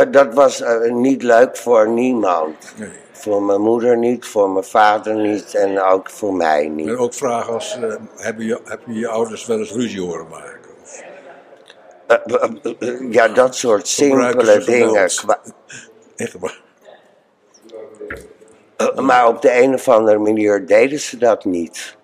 de- 0.00 0.10
dat 0.10 0.34
was 0.34 0.62
niet 0.88 1.22
leuk 1.22 1.56
voor 1.56 1.88
niemand. 1.88 2.72
Nee. 2.76 2.90
Voor 3.12 3.42
mijn 3.42 3.60
moeder 3.60 3.96
niet, 3.96 4.26
voor 4.26 4.50
mijn 4.50 4.64
vader 4.64 5.14
niet 5.14 5.54
en 5.54 5.82
ook 5.82 6.10
voor 6.10 6.34
mij 6.34 6.68
niet. 6.68 6.88
En 6.88 6.98
ook 6.98 7.14
vragen 7.14 7.52
als, 7.52 7.78
hebben, 8.16 8.44
je, 8.44 8.60
heb 8.64 8.80
je 8.86 8.94
je 8.98 9.08
ouders 9.08 9.46
wel 9.46 9.58
eens 9.58 9.72
ruzie 9.72 10.00
horen 10.00 10.28
maken? 10.28 10.58
Of 10.82 11.02
ja, 13.10 13.28
dat 13.28 13.56
soort 13.56 13.88
simpele 13.88 14.64
dingen. 14.64 14.94
Echt 16.16 16.34
waar? 16.40 16.60
Maar 18.94 19.28
op 19.28 19.42
de 19.42 19.60
een 19.60 19.74
of 19.74 19.88
andere 19.88 20.18
manier 20.18 20.66
deden 20.66 21.00
ze 21.00 21.16
dat 21.16 21.44
niet. 21.44 21.96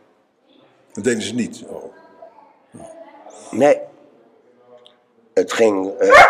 Dat 0.93 1.05
deden 1.05 1.23
ze 1.23 1.35
niet. 1.35 1.65
Oh. 1.67 1.93
Nee. 3.51 3.81
Het 5.35 5.53
ging, 5.53 5.99
eh, 5.99 6.25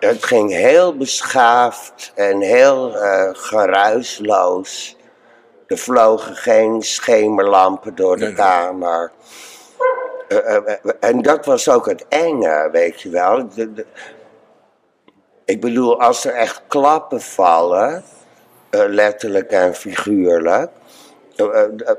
het 0.00 0.24
ging 0.24 0.50
heel 0.50 0.96
beschaafd 0.96 2.12
en 2.14 2.40
heel 2.40 2.96
eh, 2.96 3.28
geruisloos. 3.32 4.96
Er 5.66 5.78
vlogen 5.78 6.34
geen 6.36 6.82
schemerlampen 6.82 7.94
door 7.94 8.16
de 8.16 8.24
Nee, 8.24 8.34
kamer. 8.34 9.12
Eh, 10.28 10.56
en 11.00 11.22
dat 11.22 11.46
was 11.46 11.68
ook 11.68 11.86
het 11.86 12.04
enge, 12.08 12.68
weet 12.72 13.00
je 13.02 13.08
wel. 13.10 13.48
De- 13.54 13.72
de- 13.72 13.86
ik 15.44 15.60
bedoel, 15.60 16.00
als 16.00 16.24
er 16.24 16.32
echt 16.34 16.62
klappen 16.68 17.20
vallen, 17.20 18.04
letterlijk 18.70 19.50
en 19.50 19.74
figuurlijk. 19.74 20.70
eh, 21.36 21.46
eh, 21.46 21.64
eh, 21.84 21.94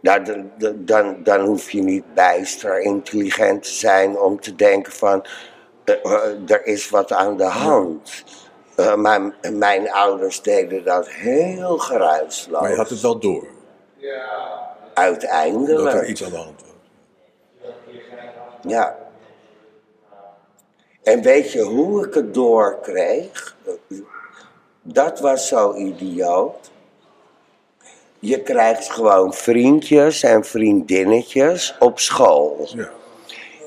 nou, 0.00 0.24
d- 0.24 0.60
d- 0.60 0.72
dan, 0.74 1.22
dan 1.22 1.40
hoef 1.40 1.70
je 1.70 1.82
niet 1.82 2.14
bijster 2.14 2.80
intelligent 2.80 3.62
te 3.62 3.70
zijn 3.74 4.18
om 4.18 4.40
te 4.40 4.54
denken 4.54 4.92
van 4.92 5.24
eh, 5.84 5.94
eh, 6.04 6.50
er 6.50 6.66
is 6.66 6.90
wat 6.90 7.12
aan 7.12 7.36
de 7.36 7.44
hand. 7.44 8.24
Eh, 8.76 8.94
maar 8.94 9.20
mijn 9.52 9.90
ouders 9.92 10.42
deden 10.42 10.84
dat 10.84 11.08
heel 11.08 11.78
geruisloos. 11.78 12.60
Maar 12.60 12.70
je 12.70 12.76
had 12.76 12.90
het 12.90 13.00
wel 13.00 13.18
door, 13.18 13.46
dat 14.00 14.10
Uiteindelijk. 14.94 15.94
er 15.94 16.06
iets 16.08 16.24
aan 16.24 16.30
de 16.30 16.36
hand 16.36 16.60
was. 16.62 17.70
Ja. 18.62 18.96
En 21.02 21.22
weet 21.22 21.52
je 21.52 21.62
hoe 21.62 22.06
ik 22.06 22.14
het 22.14 22.34
doorkreeg? 22.34 23.56
Dat 24.92 25.20
was 25.20 25.48
zo 25.48 25.74
idioot. 25.74 26.70
Je 28.18 28.42
krijgt 28.42 28.90
gewoon 28.90 29.34
vriendjes 29.34 30.22
en 30.22 30.44
vriendinnetjes 30.44 31.76
op 31.78 31.98
school. 31.98 32.68
Ja. 32.74 32.90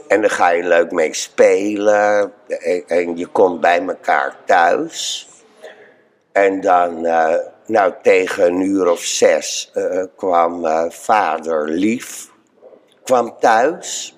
En 0.08 0.22
dan 0.22 0.30
ga 0.30 0.50
je 0.50 0.64
leuk 0.64 0.92
mee 0.92 1.14
spelen. 1.14 2.34
En, 2.48 2.84
en 2.88 3.18
je 3.18 3.28
komt 3.28 3.62
bij 3.62 3.82
elkaar 3.82 4.36
thuis. 4.46 5.28
En 6.32 6.62
dan, 6.62 7.06
eh, 7.06 7.36
nou 7.66 7.94
tegen 8.02 8.46
een 8.46 8.62
uur 8.62 8.90
of 8.92 9.00
zes, 9.00 9.72
eh, 9.74 10.04
kwam 10.16 10.66
eh, 10.66 10.90
vader 10.90 11.70
Lief 11.70 12.30
kwam 13.04 13.36
thuis. 13.40 14.18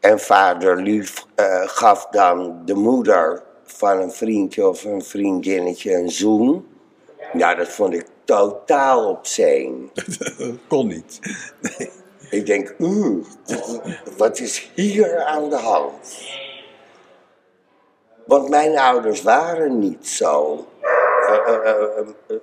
En 0.00 0.20
vader 0.20 0.82
Lief 0.82 1.24
gaf 1.66 2.06
dan 2.06 2.62
de 2.64 2.74
moeder 2.74 3.45
van 3.76 4.00
een 4.00 4.12
vriendje 4.12 4.68
of 4.68 4.84
een 4.84 5.04
vriendinnetje 5.04 5.94
een 5.94 6.10
zoen. 6.10 6.66
Ja, 7.32 7.54
dat 7.54 7.68
vond 7.68 7.94
ik 7.94 8.06
totaal 8.24 9.08
op 9.08 9.26
zee. 9.26 9.90
Kon 10.68 10.86
niet. 10.86 11.18
Ik 12.30 12.46
denk, 12.46 12.74
oeh, 12.78 13.26
wat 14.16 14.38
is 14.38 14.70
hier 14.74 15.24
aan 15.24 15.50
de 15.50 15.56
hand? 15.56 16.18
Want 18.26 18.48
mijn 18.48 18.78
ouders 18.78 19.22
waren 19.22 19.78
niet 19.78 20.08
zo. 20.08 20.66
Eh, 21.26 21.56
eh, 21.64 21.98
eh, 21.98 22.36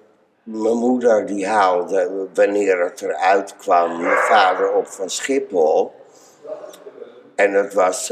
mijn 0.43 0.77
moeder 0.77 1.25
die 1.25 1.47
haalde, 1.47 2.27
wanneer 2.33 2.83
het 2.83 3.01
eruit 3.01 3.55
kwam, 3.55 4.01
mijn 4.01 4.17
vader 4.17 4.73
op 4.73 4.87
van 4.87 5.09
Schiphol. 5.09 5.91
En 7.35 7.53
dat 7.53 7.73
was, 7.73 8.11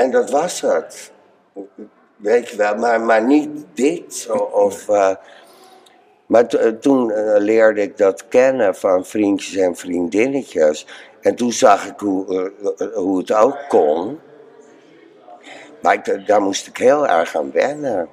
en 0.00 0.10
dat 0.10 0.30
was 0.30 0.60
het. 0.60 1.12
Weet 2.16 2.48
je 2.48 2.56
wel, 2.56 2.76
maar, 2.76 3.00
maar 3.00 3.26
niet 3.26 3.48
dit. 3.74 4.28
Of, 4.52 4.88
eh, 4.88 5.14
maar 6.26 6.46
eh, 6.46 6.68
toen 6.68 7.10
eh, 7.10 7.34
leerde 7.38 7.80
ik 7.80 7.96
dat 7.96 8.28
kennen 8.28 8.74
van 8.74 9.04
vriendjes 9.04 9.56
en 9.56 9.76
vriendinnetjes. 9.76 10.86
En 11.20 11.34
toen 11.34 11.52
zag 11.52 11.86
ik 11.86 12.00
hoe, 12.00 12.52
hoe 12.94 13.18
het 13.18 13.32
ook 13.32 13.58
kon. 13.68 14.18
Maar 15.82 15.94
ik, 15.94 16.26
daar 16.26 16.42
moest 16.42 16.66
ik 16.66 16.76
heel 16.76 17.08
erg 17.08 17.36
aan 17.36 17.52
wennen. 17.52 18.08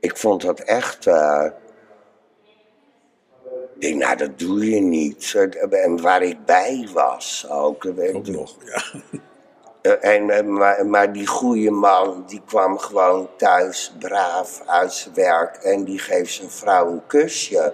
Ik 0.00 0.16
vond 0.16 0.42
dat 0.42 0.60
echt. 0.60 1.06
ik 1.06 1.52
denk, 3.78 3.94
nou, 3.94 4.16
dat 4.16 4.38
doe 4.38 4.70
je 4.70 4.80
niet. 4.80 5.48
En 5.70 6.00
waar 6.00 6.22
ik 6.22 6.44
bij 6.44 6.88
was 6.92 7.46
ook. 7.50 7.86
Ook 8.12 8.26
nog, 8.26 8.56
ja. 8.64 9.00
Eh, 9.82 10.14
En, 10.14 10.30
eh, 10.30 10.44
maar, 10.44 10.86
maar 10.86 11.12
die 11.12 11.26
goede 11.26 11.70
man, 11.70 12.24
die 12.26 12.42
kwam 12.46 12.78
gewoon 12.78 13.28
thuis 13.36 13.94
braaf 13.98 14.62
uit 14.66 14.92
zijn 14.92 15.14
werk 15.14 15.56
en 15.56 15.84
die 15.84 15.98
geeft 15.98 16.32
zijn 16.32 16.50
vrouw 16.50 16.88
een 16.90 17.06
kusje. 17.06 17.72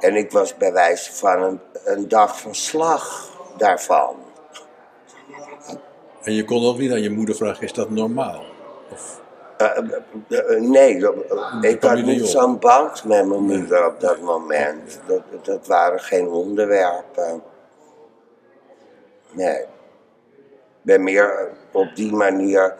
En 0.00 0.14
ik 0.16 0.32
was 0.32 0.56
bij 0.56 0.72
wijze 0.72 1.12
van 1.12 1.42
een, 1.42 1.60
een 1.84 2.08
dag 2.08 2.40
van 2.40 2.54
slag 2.54 3.30
daarvan. 3.56 4.16
En 6.22 6.32
je 6.32 6.44
kon 6.44 6.66
ook 6.66 6.78
niet 6.78 6.92
aan 6.92 7.02
je 7.02 7.10
moeder 7.10 7.34
vragen, 7.34 7.62
is 7.62 7.72
dat 7.72 7.90
normaal? 7.90 8.42
Of, 8.92 9.20
Eh, 9.58 9.78
nee, 10.60 10.98
dat- 11.00 11.14
ik 11.60 11.82
had 11.82 12.02
niet 12.02 12.26
zo'n 12.28 12.58
band 12.58 13.04
met 13.04 13.26
mijn 13.26 13.42
moeder 13.42 13.86
op 13.86 14.00
dat 14.00 14.20
moment. 14.20 15.00
Dat, 15.06 15.22
dat 15.44 15.66
waren 15.66 16.00
geen 16.00 16.28
onderwerpen. 16.28 17.42
Nee. 19.30 19.64
Ik 20.88 20.94
ben 20.94 21.02
meer 21.02 21.50
op 21.72 21.88
die 21.94 22.12
manier 22.12 22.76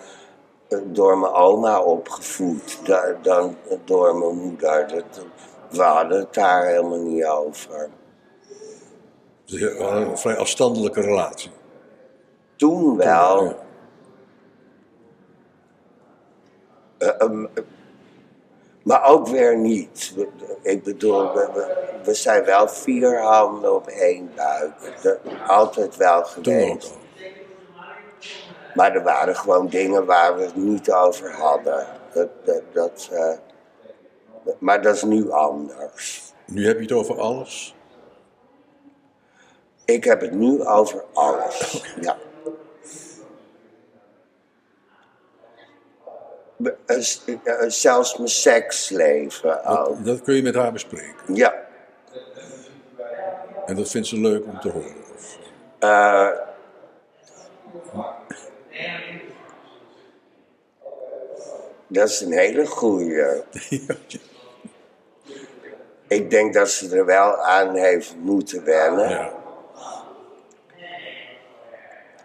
eh, 0.68 0.78
door 0.84 1.18
mijn 1.18 1.32
oma 1.32 1.80
opgevoed 1.82 2.86
da- 2.86 3.16
dan 3.22 3.56
door 3.84 4.16
mijn 4.18 4.36
moeder. 4.36 4.88
Dat, 4.88 5.26
we 5.70 5.82
hadden 5.82 6.18
het 6.18 6.34
daar 6.34 6.66
helemaal 6.66 6.98
niet 7.02 7.24
over. 7.24 7.88
dus 9.44 9.60
je 9.60 9.76
had 9.78 9.92
een 9.92 10.18
vrij 10.18 10.36
afstandelijke 10.36 11.00
relatie. 11.00 11.50
Toen 12.56 12.96
wel. 12.96 13.44
Ja. 13.44 13.56
Eh, 16.98 17.20
ehm, 17.20 17.44
eh, 17.44 17.62
maar 18.82 19.04
ook 19.04 19.26
weer 19.26 19.58
niet. 19.58 20.14
Ik 20.62 20.82
bedoel, 20.82 21.32
we, 21.32 21.48
we, 21.54 21.76
we 22.04 22.14
zijn 22.14 22.44
wel 22.44 22.68
vier 22.68 23.22
handen 23.22 23.74
op 23.74 23.86
één 23.86 24.30
buik. 24.34 24.98
Dat, 25.02 25.18
altijd 25.46 25.96
wel 25.96 26.22
Toen 26.22 26.38
ook 26.38 26.44
geweest. 26.44 27.06
Maar 28.78 28.94
er 28.94 29.02
waren 29.02 29.36
gewoon 29.36 29.68
dingen 29.68 30.04
waar 30.06 30.36
we 30.36 30.42
het 30.42 30.56
niet 30.56 30.92
over 30.92 31.32
hadden. 31.32 31.86
Dat, 32.12 32.28
dat, 32.44 32.62
dat, 32.72 33.08
eh, 33.12 33.32
maar 34.58 34.82
dat 34.82 34.94
is 34.94 35.02
nu 35.02 35.30
anders. 35.30 36.32
Nu 36.46 36.66
heb 36.66 36.76
je 36.76 36.82
het 36.82 36.92
over 36.92 37.20
alles. 37.20 37.74
Ik 39.84 40.04
heb 40.04 40.20
het 40.20 40.32
nu 40.32 40.64
over 40.64 41.04
alles. 41.12 41.84
Ja. 42.00 42.16
Be- 46.56 46.76
eh, 46.86 47.34
eh, 47.44 47.68
Zelfs 47.70 48.16
mijn 48.16 48.28
seksleven 48.28 49.64
ook. 49.64 50.04
Dat 50.04 50.22
kun 50.22 50.34
je 50.34 50.42
met 50.42 50.54
haar 50.54 50.72
bespreken. 50.72 51.34
Ja. 51.34 51.54
En 53.66 53.76
dat 53.76 53.90
vindt 53.90 54.06
ze 54.08 54.20
leuk 54.20 54.44
om 54.44 54.60
te 54.60 54.70
horen. 54.70 54.96
Eh, 55.78 56.46
dat 61.86 62.08
is 62.08 62.20
een 62.20 62.32
hele 62.32 62.66
goeie. 62.66 63.24
Ik 66.08 66.30
denk 66.30 66.54
dat 66.54 66.70
ze 66.70 66.96
er 66.96 67.04
wel 67.04 67.36
aan 67.36 67.74
heeft 67.74 68.14
moeten 68.16 68.64
wennen. 68.64 69.10
ja. 69.10 69.32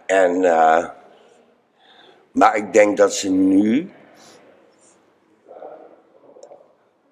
En, 0.06 0.44
eh, 0.44 0.90
maar 2.32 2.56
ik 2.56 2.74
denk 2.74 2.98
dat 2.98 3.14
ze 3.14 3.30
nu. 3.30 3.92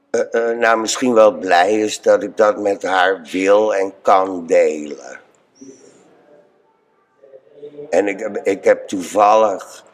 eh, 0.10 0.50
eh, 0.50 0.58
nou, 0.58 0.80
misschien 0.80 1.14
wel 1.14 1.32
blij 1.32 1.80
is 1.80 2.02
dat 2.02 2.24
ik 2.24 2.38
dat 2.38 2.60
met 2.60 2.84
haar 2.84 3.22
wil 3.32 3.76
en 3.76 3.94
kan 4.02 4.46
delen. 4.46 5.21
En 7.92 8.08
ik, 8.08 8.20
heb- 8.20 8.38
ik 8.44 8.64
heb 8.64 8.88
toevallig 8.88 9.86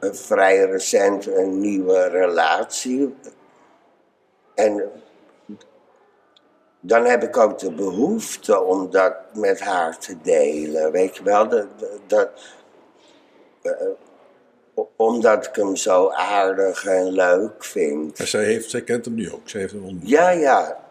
eh, 0.00 0.12
vrij 0.12 0.64
recent 0.64 1.26
een 1.26 1.60
nieuwe 1.60 2.08
relatie. 2.08 3.14
En 4.54 4.90
dan 6.80 7.04
heb 7.04 7.22
ik 7.22 7.36
ook 7.36 7.58
de 7.58 7.72
behoefte 7.72 8.62
om 8.62 8.90
dat 8.90 9.14
met 9.34 9.60
haar 9.60 9.98
te 9.98 10.16
delen. 10.22 10.92
Weet 10.92 11.16
je 11.16 11.22
wel, 11.22 11.48
dat, 11.48 11.66
dat, 12.06 12.28
eh, 13.62 13.72
o- 14.74 14.90
omdat 14.96 15.46
ik 15.46 15.54
hem 15.54 15.76
zo 15.76 16.08
aardig 16.10 16.84
en 16.84 17.12
leuk 17.12 17.64
vind. 17.64 18.18
En 18.18 18.28
zij, 18.28 18.44
heeft, 18.44 18.70
zij 18.70 18.82
kent 18.82 19.04
hem 19.04 19.14
nu 19.14 19.32
ook. 19.32 19.48
Zij 19.48 19.60
heeft 19.60 19.72
hem 19.72 19.84
ontmoet. 19.84 20.08
Ja, 20.08 20.30
ja. 20.30 20.86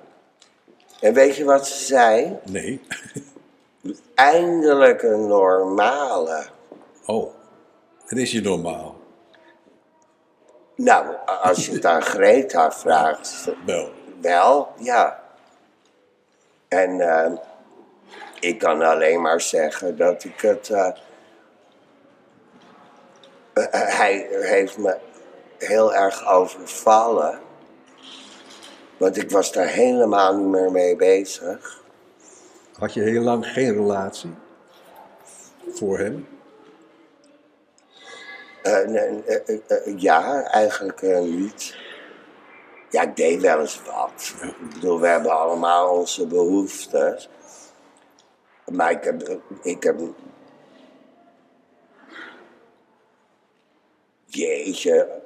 En 0.99 1.13
weet 1.13 1.36
je 1.36 1.43
wat 1.43 1.67
ze 1.67 1.84
zei? 1.86 2.38
Nee. 2.45 2.82
Eindelijk 4.15 5.02
een 5.02 5.28
normale. 5.28 6.45
Oh. 7.06 7.34
En 8.08 8.17
is 8.17 8.32
je 8.32 8.41
normaal? 8.41 8.95
Nou, 10.76 11.15
als 11.41 11.65
je 11.65 11.71
het 11.73 11.86
aan 11.86 12.02
Greta 12.13 12.71
vraagt, 12.71 13.52
Wel. 13.65 13.91
Wel, 14.21 14.67
ja. 14.78 15.23
En 16.67 17.02
eh, 17.02 17.32
ik 18.39 18.60
kan 18.60 18.82
alleen 18.82 19.21
maar 19.21 19.41
zeggen 19.41 19.97
dat 19.97 20.23
ik 20.23 20.41
het. 20.41 20.69
eh, 20.69 20.88
eh, 23.54 23.63
hij 23.97 24.28
heeft 24.32 24.78
me 24.78 24.97
heel 25.58 25.93
erg 25.95 26.28
overvallen. 26.28 27.39
Want 28.97 29.17
ik 29.17 29.32
was 29.32 29.52
daar 29.52 29.67
helemaal 29.67 30.38
niet 30.38 30.47
meer 30.47 30.71
mee 30.71 30.95
bezig. 30.95 31.84
Had 32.78 32.94
je 32.94 33.02
heel 33.02 33.22
lang 33.22 33.48
geen 33.48 33.74
relatie? 33.74 34.34
Voor 35.70 36.00
hem? 36.00 36.28
Eh, 38.63 38.96
eh, 39.28 39.60
eh, 39.68 39.98
ja, 39.98 40.44
eigenlijk 40.44 41.02
niet. 41.22 41.76
Ja, 42.90 43.02
ik 43.02 43.16
deed 43.16 43.42
wel 43.42 43.60
eens 43.60 43.82
wat. 43.84 44.34
Ik 44.42 44.74
bedoel, 44.74 45.00
we 45.00 45.08
hebben 45.08 45.40
allemaal 45.40 45.90
onze 45.90 46.28
behoeftes. 46.28 47.30
Maar 48.72 48.92
ik 48.92 49.04
heb, 49.04 49.40
ik 49.62 49.84
heb... 49.84 50.00
Jeetje. 54.26 55.22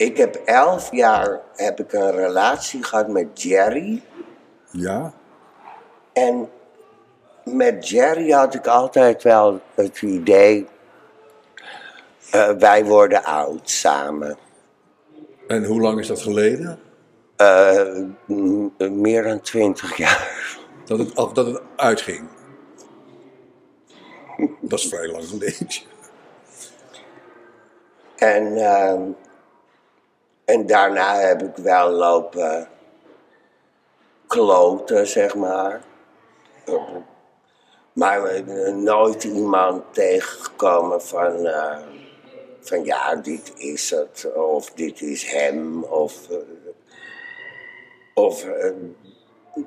Ik 0.00 0.16
heb 0.16 0.34
elf 0.44 0.92
jaar 0.92 1.40
heb 1.56 1.80
ik 1.80 1.92
een 1.92 2.10
relatie 2.10 2.82
gehad 2.82 3.08
met 3.08 3.42
Jerry. 3.42 4.02
Ja. 4.70 5.12
En 6.12 6.50
met 7.44 7.88
Jerry 7.88 8.30
had 8.30 8.54
ik 8.54 8.66
altijd 8.66 9.22
wel 9.22 9.60
het 9.74 10.02
idee, 10.02 10.66
eh, 12.30 12.50
wij 12.50 12.84
worden 12.84 13.24
oud 13.24 13.70
samen. 13.70 14.36
En 15.46 15.64
hoe 15.64 15.80
lang 15.80 15.98
is 15.98 16.06
dat 16.06 16.20
geleden? 16.20 16.80
Eh, 17.36 18.02
meer 18.90 19.22
dan 19.22 19.40
twintig 19.40 19.96
jaar. 19.96 20.58
Dat 20.84 20.98
het, 20.98 21.14
dat 21.14 21.46
het 21.46 21.60
uitging? 21.76 22.28
Dat 24.60 24.78
is 24.78 24.88
vrij 24.88 25.08
lang 25.08 25.24
geleden. 25.24 25.68
En, 28.16 28.56
ehm, 28.56 29.02
en 30.52 30.66
daarna 30.66 31.14
heb 31.18 31.42
ik 31.42 31.56
wel 31.56 31.90
lopen 31.90 32.68
kloten, 34.26 35.06
zeg 35.06 35.34
maar. 35.34 35.82
Maar 37.92 38.42
nooit 38.74 39.24
iemand 39.24 39.94
tegengekomen 39.94 41.02
van, 41.02 41.46
eh, 41.46 41.78
van 42.60 42.84
ja, 42.84 43.14
dit 43.16 43.52
is 43.56 43.90
het, 43.90 44.32
of 44.34 44.70
dit 44.70 45.00
is 45.00 45.24
hem, 45.30 45.82
of. 45.84 46.30
eh, 46.30 46.36
of 48.14 48.44
eh, 48.44 48.70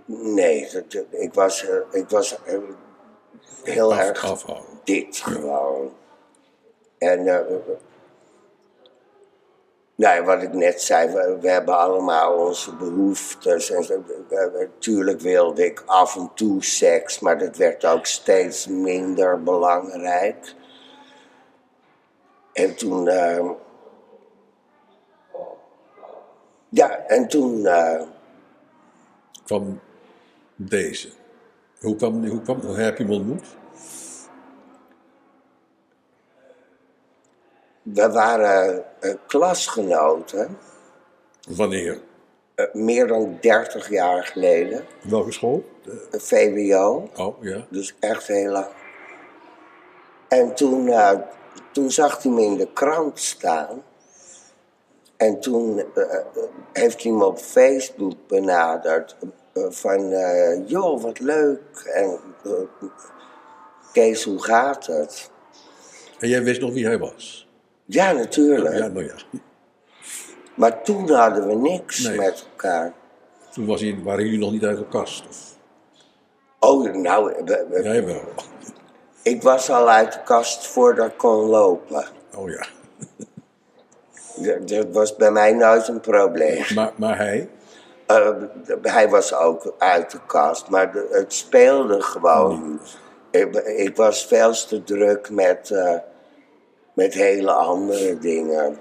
nee, 0.05 0.69
dat- 0.71 1.05
ik 1.11 1.33
was, 1.33 1.65
ik 1.91 2.09
was 2.09 2.37
heel 3.63 3.93
Af- 3.93 3.99
erg 3.99 4.45
dit 4.83 5.17
gewoon. 5.17 5.93
En 6.97 7.23
nou, 9.95 10.23
wat 10.23 10.41
ik 10.41 10.53
net 10.53 10.81
zei, 10.81 11.13
we, 11.41 11.49
hebben 11.49 11.77
allemaal 11.77 12.33
onze 12.47 12.75
behoeftes. 12.75 13.71
En 13.71 14.05
natuurlijk 14.59 15.19
wilde 15.19 15.65
ik 15.65 15.83
af 15.85 16.15
en 16.15 16.31
toe 16.35 16.63
seks, 16.63 17.19
maar 17.19 17.37
dat 17.39 17.57
werd 17.57 17.85
ook 17.85 18.05
steeds 18.05 18.67
minder 18.67 19.43
belangrijk. 19.43 20.55
En 22.53 22.75
toen. 22.75 23.07
eh, 23.07 23.49
ja, 26.69 26.97
en 27.07 27.27
toen. 27.27 27.65
eh, 27.65 28.01
Van 29.45 29.79
deze. 30.55 31.09
Hoe, 31.79 31.95
kwam, 31.95 32.27
hoe, 32.27 32.41
kwam, 32.41 32.59
hoe 32.61 32.75
heb 32.75 32.97
je 32.97 33.03
hem 33.03 33.13
ontmoet? 33.13 33.45
We 37.83 38.09
waren 38.11 38.83
eh, 38.99 39.13
klasgenoten, 39.27 40.57
Wanneer? 41.49 42.01
eh, 42.55 42.65
meer 42.73 43.07
dan 43.07 43.37
30 43.41 43.89
jaar 43.89 44.23
geleden, 44.23 44.83
Welke 45.01 45.31
school? 45.31 45.65
De- 45.83 46.07
VWO. 46.19 47.09
oh, 47.15 47.43
ja. 47.43 47.65
Dus 47.69 47.95
echt 47.99 48.27
heel 48.27 48.51
lang. 48.51 48.67
En 50.27 50.55
toen, 50.55 50.87
eh, 50.87 51.11
toen 51.71 51.91
zag 51.91 52.23
hij 52.23 52.31
me 52.31 52.41
in 52.41 52.57
de 52.57 52.67
krant 52.73 53.19
staan. 53.19 53.83
En 55.17 55.39
toen 55.39 55.79
eh, 55.95 56.13
eh, 56.13 56.25
heeft 56.73 57.03
hij 57.03 57.11
me 57.11 57.25
op 57.25 57.37
Facebook 57.37 58.13
benaderd. 58.27 59.15
eh, 59.53 59.63
van, 59.69 60.11
eh, 60.11 60.67
joh, 60.69 61.01
wat 61.01 61.19
leuk. 61.19 61.91
En 61.93 62.19
eh, 62.43 62.51
Kees, 63.91 64.23
hoe 64.23 64.43
gaat 64.43 64.85
het? 64.85 65.29
En 66.19 66.29
jij 66.29 66.43
wist 66.43 66.61
nog 66.61 66.73
wie 66.73 66.85
hij 66.85 66.99
was? 66.99 67.47
Ja, 67.85 68.11
natuurlijk. 68.11 68.75
Ja, 68.77 68.87
nou 68.87 69.05
ja. 69.05 69.39
Maar 70.55 70.83
toen 70.83 71.09
hadden 71.11 71.47
we 71.47 71.55
niks 71.55 71.99
Nee. 72.07 72.17
met 72.17 72.45
elkaar. 72.51 72.93
Toen 73.51 73.65
was 73.65 73.81
hij, 73.81 73.99
waren 74.03 74.23
jullie 74.23 74.39
nog 74.39 74.51
niet 74.51 74.63
uit 74.65 74.77
de 74.77 74.87
kast? 74.87 75.23
Of? 75.29 75.57
Oh, 76.59 76.93
nou, 76.93 77.33
we- 77.45 77.65
we- 77.69 77.83
Jij 77.83 78.05
wel. 78.05 78.21
ik 79.21 79.41
was 79.43 79.69
al 79.69 79.89
uit 79.89 80.13
de 80.13 80.23
kast 80.23 80.67
voordat 80.67 81.07
ik 81.07 81.17
kon 81.17 81.45
lopen. 81.45 82.05
Oh 82.35 82.49
ja. 82.49 82.65
Dat- 84.59 84.85
was 84.91 85.15
bij 85.15 85.31
mij 85.31 85.53
nooit 85.53 85.87
een 85.87 85.99
probleem. 85.99 86.63
Maar, 86.75 86.91
maar 86.95 87.17
hij? 87.17 87.49
Eh, 88.07 88.29
hij 88.81 89.09
was 89.09 89.33
ook 89.33 89.73
uit 89.77 90.11
de 90.11 90.19
kast, 90.27 90.69
maar 90.69 90.91
de- 90.91 91.07
het 91.11 91.33
speelde 91.33 92.01
gewoon. 92.01 92.79
Ik, 93.31 93.55
ik 93.55 93.95
was 93.95 94.25
veel 94.25 94.51
te 94.53 94.83
druk 94.83 95.29
met, 95.29 95.71
eh, 95.71 95.95
met 96.93 97.13
hele 97.13 97.51
andere 97.51 98.19
dingen. 98.19 98.77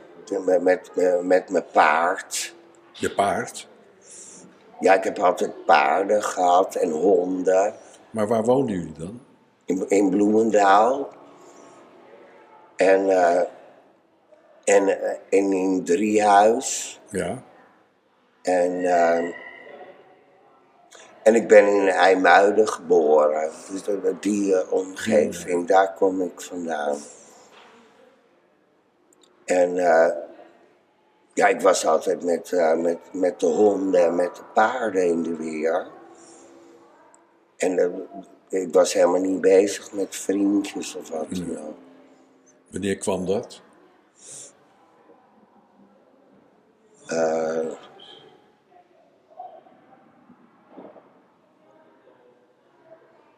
Met, 0.46 0.62
met, 0.62 0.90
met 1.22 1.50
mijn 1.50 1.64
paard. 1.72 2.54
Je 2.92 3.14
paard? 3.14 3.68
Ja, 4.80 4.94
ik 4.94 5.04
heb 5.04 5.18
altijd 5.18 5.64
paarden 5.64 6.22
gehad 6.22 6.74
en 6.74 6.90
honden. 6.90 7.74
Maar 8.10 8.26
waar 8.26 8.44
woonden 8.44 8.76
jullie 8.76 8.92
dan? 8.98 9.20
in, 9.64 9.88
in 9.88 10.10
Bloemendaal. 10.10 11.08
En, 12.76 13.08
eh, 13.08 13.42
en, 14.64 14.98
en 15.30 15.52
in 15.52 15.84
Driehuis. 15.84 17.00
Ja. 17.10 17.42
En, 18.42 18.84
eh, 18.84 19.34
en 21.22 21.34
ik 21.34 21.48
ben 21.48 21.66
in 21.66 21.88
IJmuiden 21.88 22.68
geboren. 22.68 23.50
Dus 23.70 23.82
die 24.20 24.70
omgeving, 24.70 25.66
daar 25.66 25.94
kom 25.94 26.22
ik 26.22 26.40
vandaan. 26.40 26.96
En 29.52 29.78
eh, 29.78 30.16
ja, 31.34 31.46
ik 31.46 31.60
was 31.60 31.86
altijd 31.86 32.24
met, 32.24 32.52
eh, 32.52 32.76
met, 32.76 32.98
met 33.12 33.40
de 33.40 33.46
honden 33.46 34.04
en 34.04 34.14
met 34.14 34.36
de 34.36 34.42
paarden 34.54 35.06
in 35.06 35.22
de 35.22 35.36
weer. 35.36 35.86
En 37.56 37.78
eh, 37.78 38.62
ik 38.62 38.72
was 38.72 38.92
helemaal 38.92 39.20
niet 39.20 39.40
bezig 39.40 39.92
met 39.92 40.16
vriendjes 40.16 40.94
of 40.94 41.08
wat 41.08 41.26
dan 41.30 41.58
ook. 41.58 41.76
Wanneer 42.70 42.98
kwam 42.98 43.26
dat? 43.26 43.60
Eh, 47.06 47.70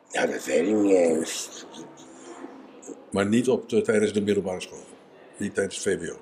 ja, 0.09 0.27
dat 0.27 0.45
weet 0.45 0.69
ik 0.69 0.75
niet 0.75 0.97
eens. 0.97 1.67
Maar 3.11 3.27
niet 3.27 3.49
op 3.49 3.69
de, 3.69 3.83
tijdens 3.83 4.13
de 4.13 4.21
middelbare 4.21 4.61
school. 4.61 4.94
Niet 5.37 5.55
tijdens 5.55 5.79
VWO. 5.83 6.17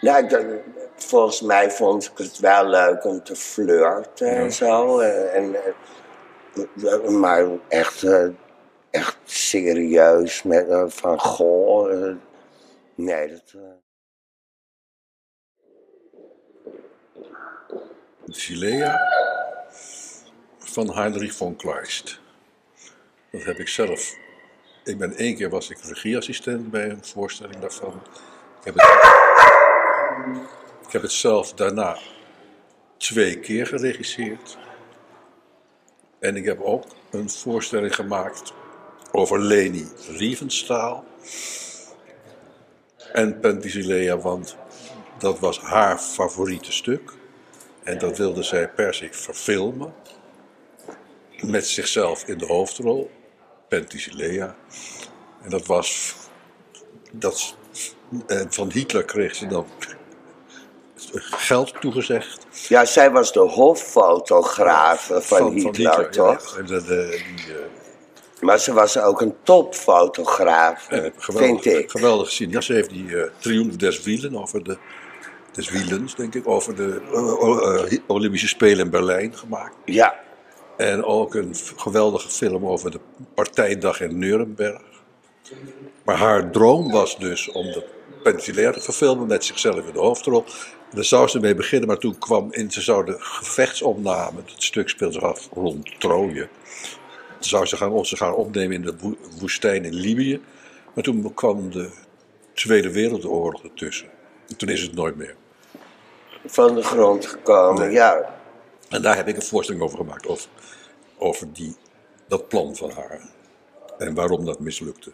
Nou, 0.00 0.24
ik 0.24 0.30
dacht, 0.30 0.44
volgens 0.96 1.40
mij 1.40 1.70
vond 1.70 2.04
ik 2.04 2.18
het 2.18 2.38
wel 2.38 2.66
leuk 2.68 3.04
om 3.04 3.22
te 3.22 3.36
flirten 3.36 4.28
en 4.36 4.52
zo. 4.52 4.98
eh, 4.98 5.34
En, 5.34 5.54
eh, 5.54 7.08
maar 7.08 7.46
echt, 7.68 8.02
eh, 8.02 8.28
echt 8.90 9.16
serieus 9.24 10.42
met, 10.42 10.66
van 10.94 11.20
goh. 11.20 12.14
nee, 12.94 13.28
dat. 13.28 13.54
De 18.24 18.34
Silea 18.34 18.98
van 20.58 20.90
Heinrich 20.94 21.32
von 21.34 21.56
Kleist. 21.56 22.20
Dat 23.30 23.44
heb 23.44 23.58
ik 23.58 23.68
zelf. 23.68 24.16
Ik 24.84 24.98
ben 24.98 25.16
één 25.16 25.36
keer 25.36 25.50
was 25.50 25.70
ik 25.70 25.78
regieassistent 25.78 26.70
bij 26.70 26.90
een 26.90 27.04
voorstelling 27.04 27.58
daarvan. 27.58 28.02
Ik 28.58 28.64
heb 28.64 28.74
het, 28.74 28.84
ik 30.86 30.92
heb 30.92 31.02
het 31.02 31.12
zelf 31.12 31.52
daarna 31.52 31.98
twee 32.96 33.38
keer 33.38 33.66
geregisseerd. 33.66 34.58
En 36.18 36.36
ik 36.36 36.44
heb 36.44 36.60
ook 36.60 36.84
een 37.10 37.30
voorstelling 37.30 37.94
gemaakt 37.94 38.52
over 39.12 39.40
Leni 39.40 39.88
Riefenstahl. 40.08 41.04
En 43.12 43.40
Penthesilea, 43.40 44.18
want 44.18 44.56
dat 45.18 45.38
was 45.38 45.60
haar 45.60 45.98
favoriete 45.98 46.72
stuk. 46.72 47.12
En 47.82 47.98
dat 47.98 48.18
wilde 48.18 48.42
zij 48.42 48.68
per 48.68 48.94
se 48.94 49.08
verfilmen. 49.10 49.94
Met 51.40 51.66
zichzelf 51.66 52.24
in 52.24 52.38
de 52.38 52.46
hoofdrol. 52.46 53.10
Penthesilea. 53.68 54.56
En 55.42 55.50
dat 55.50 55.66
was... 55.66 56.14
Dat, 57.10 57.54
en 58.26 58.46
van 58.52 58.70
Hitler 58.72 59.04
kreeg 59.04 59.34
ze 59.34 59.46
dan 59.46 59.66
geld 61.14 61.80
toegezegd. 61.80 62.46
Ja, 62.68 62.84
zij 62.84 63.10
was 63.10 63.32
de 63.32 63.40
hoffotografe 63.40 65.20
van, 65.22 65.52
Hitler, 65.52 65.82
ja, 66.02 66.08
toch? 66.08 66.52
ja. 66.54 66.58
En 66.60 66.66
de, 66.66 66.82
de- 66.84 67.22
die, 67.36 67.54
eh, 67.54 67.60
Maar 68.40 68.58
ze 68.58 68.72
was 68.72 68.98
ook 68.98 69.20
een 69.20 69.34
topfotograaf, 69.42 70.86
vind 70.90 71.12
geweldig, 71.16 71.64
ik. 71.64 71.90
geweldig 71.90 72.26
gezien. 72.28 72.50
Ja, 72.50 72.60
ze 72.60 72.72
heeft 72.72 72.90
die 72.90 73.16
eh 73.22 73.30
Triumph 73.38 73.76
des 73.76 74.02
Wielen 74.02 74.36
over 74.36 74.64
de... 74.64 74.78
Des 75.52 75.68
Wielens, 75.70 76.14
denk 76.14 76.34
ik, 76.34 76.48
over 76.48 76.76
de 76.76 77.00
eh, 77.90 77.98
Olympische 78.06 78.48
Spelen 78.48 78.84
in 78.84 78.90
Berlijn 78.90 79.36
gemaakt. 79.36 79.74
Ja, 79.84 80.20
En 80.78 81.04
ook 81.04 81.34
een 81.34 81.54
geweldige 81.76 82.28
film 82.28 82.66
over 82.66 82.90
de 82.90 83.00
partijdag 83.34 84.00
in 84.00 84.18
Nuremberg. 84.18 84.80
Maar 86.04 86.16
haar 86.16 86.50
droom 86.50 86.90
was 86.90 87.18
dus 87.18 87.50
om 87.50 87.64
de 87.66 87.84
Pensilair 88.22 88.72
te 88.72 88.80
verfilmen 88.80 89.26
met 89.26 89.44
zichzelf 89.44 89.76
in 89.86 89.92
de 89.92 89.98
hoofdrol. 89.98 90.44
En 90.90 90.94
daar 90.96 91.04
zou 91.04 91.28
ze 91.28 91.40
mee 91.40 91.54
beginnen, 91.54 91.88
maar 91.88 91.98
toen 91.98 92.18
kwam 92.18 92.52
in, 92.52 92.70
ze 92.70 92.80
zou 92.80 93.04
de 93.04 93.16
gevechtsopname, 93.18 94.36
het 94.44 94.62
stuk 94.62 94.88
speelt 94.88 95.12
zich 95.14 95.22
af 95.22 95.48
rond 95.52 96.00
Troje. 96.00 96.48
Toen 97.28 97.48
zou 97.48 97.66
ze 97.66 97.76
gaan, 97.76 98.04
ze 98.06 98.16
gaan 98.16 98.34
opnemen 98.34 98.76
in 98.76 98.82
de 98.82 98.94
woe- 99.00 99.16
woestijn 99.40 99.84
in 99.84 99.94
Libië. 99.94 100.40
Maar 100.94 101.04
toen 101.04 101.34
kwam 101.34 101.70
de 101.70 101.88
Tweede 102.54 102.92
Wereldoorlog 102.92 103.62
ertussen. 103.62 104.08
En 104.48 104.56
toen 104.56 104.68
is 104.68 104.82
het 104.82 104.94
nooit 104.94 105.16
meer. 105.16 105.34
Van 106.46 106.74
de 106.74 106.82
grond 106.82 107.26
gekomen, 107.26 107.82
Nee. 107.82 107.92
ja. 107.92 108.37
En 108.88 109.02
daar 109.02 109.16
heb 109.16 109.28
ik 109.28 109.36
een 109.36 109.42
voorstelling 109.42 109.84
over 109.84 109.98
gemaakt. 109.98 110.26
Over, 110.26 110.48
over 111.18 111.52
die, 111.52 111.76
dat 112.28 112.48
plan 112.48 112.76
van 112.76 112.90
haar. 112.90 113.20
En 113.98 114.14
waarom 114.14 114.44
dat 114.44 114.60
mislukte. 114.60 115.12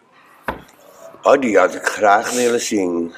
Oh, 1.21 1.41
die 1.41 1.57
had 1.57 1.75
ik 1.75 1.85
graag 1.85 2.31
willen 2.31 2.61
zien. 2.61 3.13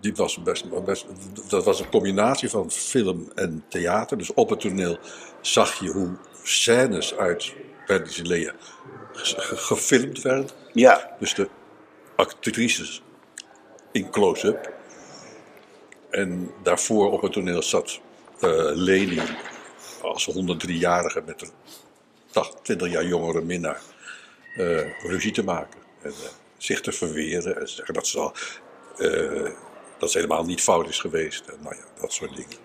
Die 0.00 0.14
was 0.14 0.42
best, 0.42 0.84
best, 0.84 1.06
dat 1.48 1.64
was 1.64 1.80
een 1.80 1.90
combinatie 1.90 2.48
van 2.48 2.70
film 2.70 3.30
en 3.34 3.64
theater. 3.68 4.18
Dus 4.18 4.34
op 4.34 4.50
het 4.50 4.60
toneel 4.60 4.98
zag 5.40 5.80
je 5.80 5.90
hoe 5.90 6.16
scènes 6.42 7.16
uit 7.16 7.54
Verdicelea 7.86 8.52
gefilmd 9.12 10.22
werden. 10.22 10.48
Ja, 10.72 11.16
Dus 11.18 11.34
de 11.34 11.48
actrices 12.16 13.02
in 13.92 14.10
close-up. 14.10 14.72
En 16.10 16.50
daarvoor 16.62 17.12
op 17.12 17.22
het 17.22 17.32
toneel 17.32 17.62
zat 17.62 18.00
eh, 18.40 18.50
Leni 18.74 19.20
als 20.02 20.28
103-jarige 20.28 21.22
met 21.26 21.42
een 21.42 21.50
80, 22.30 22.60
20 22.62 22.90
jaar 22.90 23.04
jongere 23.04 23.40
minnaar 23.40 23.80
eh, 24.56 25.00
ruzie 25.02 25.32
te 25.32 25.44
maken. 25.44 25.80
En 26.02 26.10
eh, 26.10 26.16
zich 26.56 26.80
te 26.80 26.92
verweren 26.92 27.60
en 27.60 27.68
zeggen 27.68 27.94
dat 27.94 28.06
ze, 28.06 28.18
al, 28.18 28.32
eh, 28.98 29.50
dat 29.98 30.10
ze 30.10 30.18
helemaal 30.18 30.44
niet 30.44 30.62
fout 30.62 30.88
is 30.88 31.00
geweest. 31.00 31.48
En 31.48 31.56
nou 31.62 31.74
ja, 31.76 32.00
dat 32.00 32.12
soort 32.12 32.36
dingen. 32.36 32.56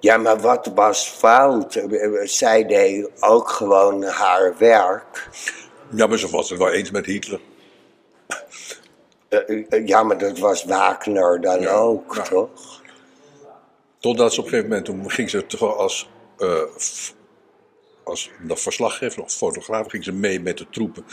ja, 0.00 0.16
maar 0.16 0.40
wat 0.40 0.70
was 0.74 1.08
fout? 1.08 1.82
Zij 2.24 2.66
deed 2.66 3.10
ook 3.20 3.50
gewoon 3.50 4.02
haar 4.02 4.54
werk. 4.58 5.28
Ja, 5.90 6.06
maar 6.06 6.18
ze 6.18 6.30
was 6.30 6.50
het 6.50 6.58
wel 6.58 6.70
eens 6.70 6.90
met 6.90 7.06
Hitler. 7.06 7.40
Ja, 9.84 10.02
maar 10.02 10.18
dat 10.18 10.38
was 10.38 10.64
Wagner 10.64 11.40
dan 11.40 11.60
Ja, 11.60 11.70
ook, 11.70 12.14
ja. 12.14 12.22
toch? 12.22 12.77
Totdat 14.00 14.32
ze 14.34 14.40
op 14.40 14.44
een 14.46 14.50
gegeven 14.52 14.70
moment, 14.70 14.86
toen 14.86 15.10
ging 15.10 15.30
ze 15.30 15.46
toch 15.46 15.76
als, 15.76 16.10
f- 16.78 17.14
als 18.04 18.30
verslaggever 18.46 19.22
of 19.22 19.32
fotograaf, 19.32 19.86
ging 19.86 20.04
ze 20.04 20.12
mee 20.12 20.40
met 20.40 20.58
de 20.58 20.66
troepen 20.70 21.06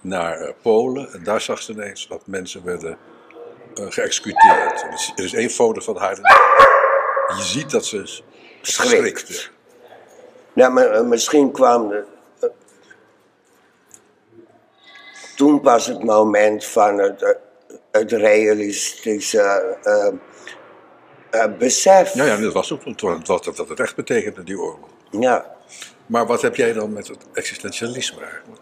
naar 0.00 0.40
eh, 0.40 0.52
Polen. 0.62 1.12
En 1.12 1.24
daar 1.24 1.40
zag 1.40 1.62
ze 1.62 1.72
ineens 1.72 2.08
dat 2.08 2.26
mensen 2.26 2.64
werden 2.64 2.98
eh, 3.74 3.86
geëxecuteerd. 3.88 4.82
Er 4.82 4.92
is, 4.92 5.12
er 5.16 5.24
is 5.24 5.34
één 5.34 5.50
foto 5.50 5.80
van 5.80 5.96
haar. 5.96 6.16
Je 7.36 7.42
ziet 7.42 7.70
dat 7.70 7.84
ze 7.86 8.20
Schrikt. 8.60 9.50
Nou, 10.52 10.72
maar, 10.72 11.04
misschien 11.04 11.52
kwam 11.52 11.88
de, 11.88 12.04
toen 15.36 15.60
pas 15.60 15.86
het 15.86 16.02
moment 16.04 16.64
van 16.64 16.98
het, 16.98 17.36
het 17.90 18.12
realistische 18.12 19.78
eh, 21.32 21.56
besef. 21.58 22.14
Ja, 22.14 22.24
ja, 22.24 22.36
dat 22.36 22.52
was 22.52 22.72
ook 22.72 22.82
toen- 22.96 23.22
wat 23.24 23.44
dat 23.44 23.56
het 23.68 23.80
echt 23.80 23.96
betekende, 23.96 24.44
die 24.44 24.58
oorlog. 24.58 24.88
Ja. 25.10 25.56
Maar 26.06 26.26
wat 26.26 26.42
heb 26.42 26.56
jij 26.56 26.72
dan 26.72 26.92
met 26.92 27.08
het 27.08 27.26
existentialisme 27.32 28.22
eigenlijk? 28.24 28.60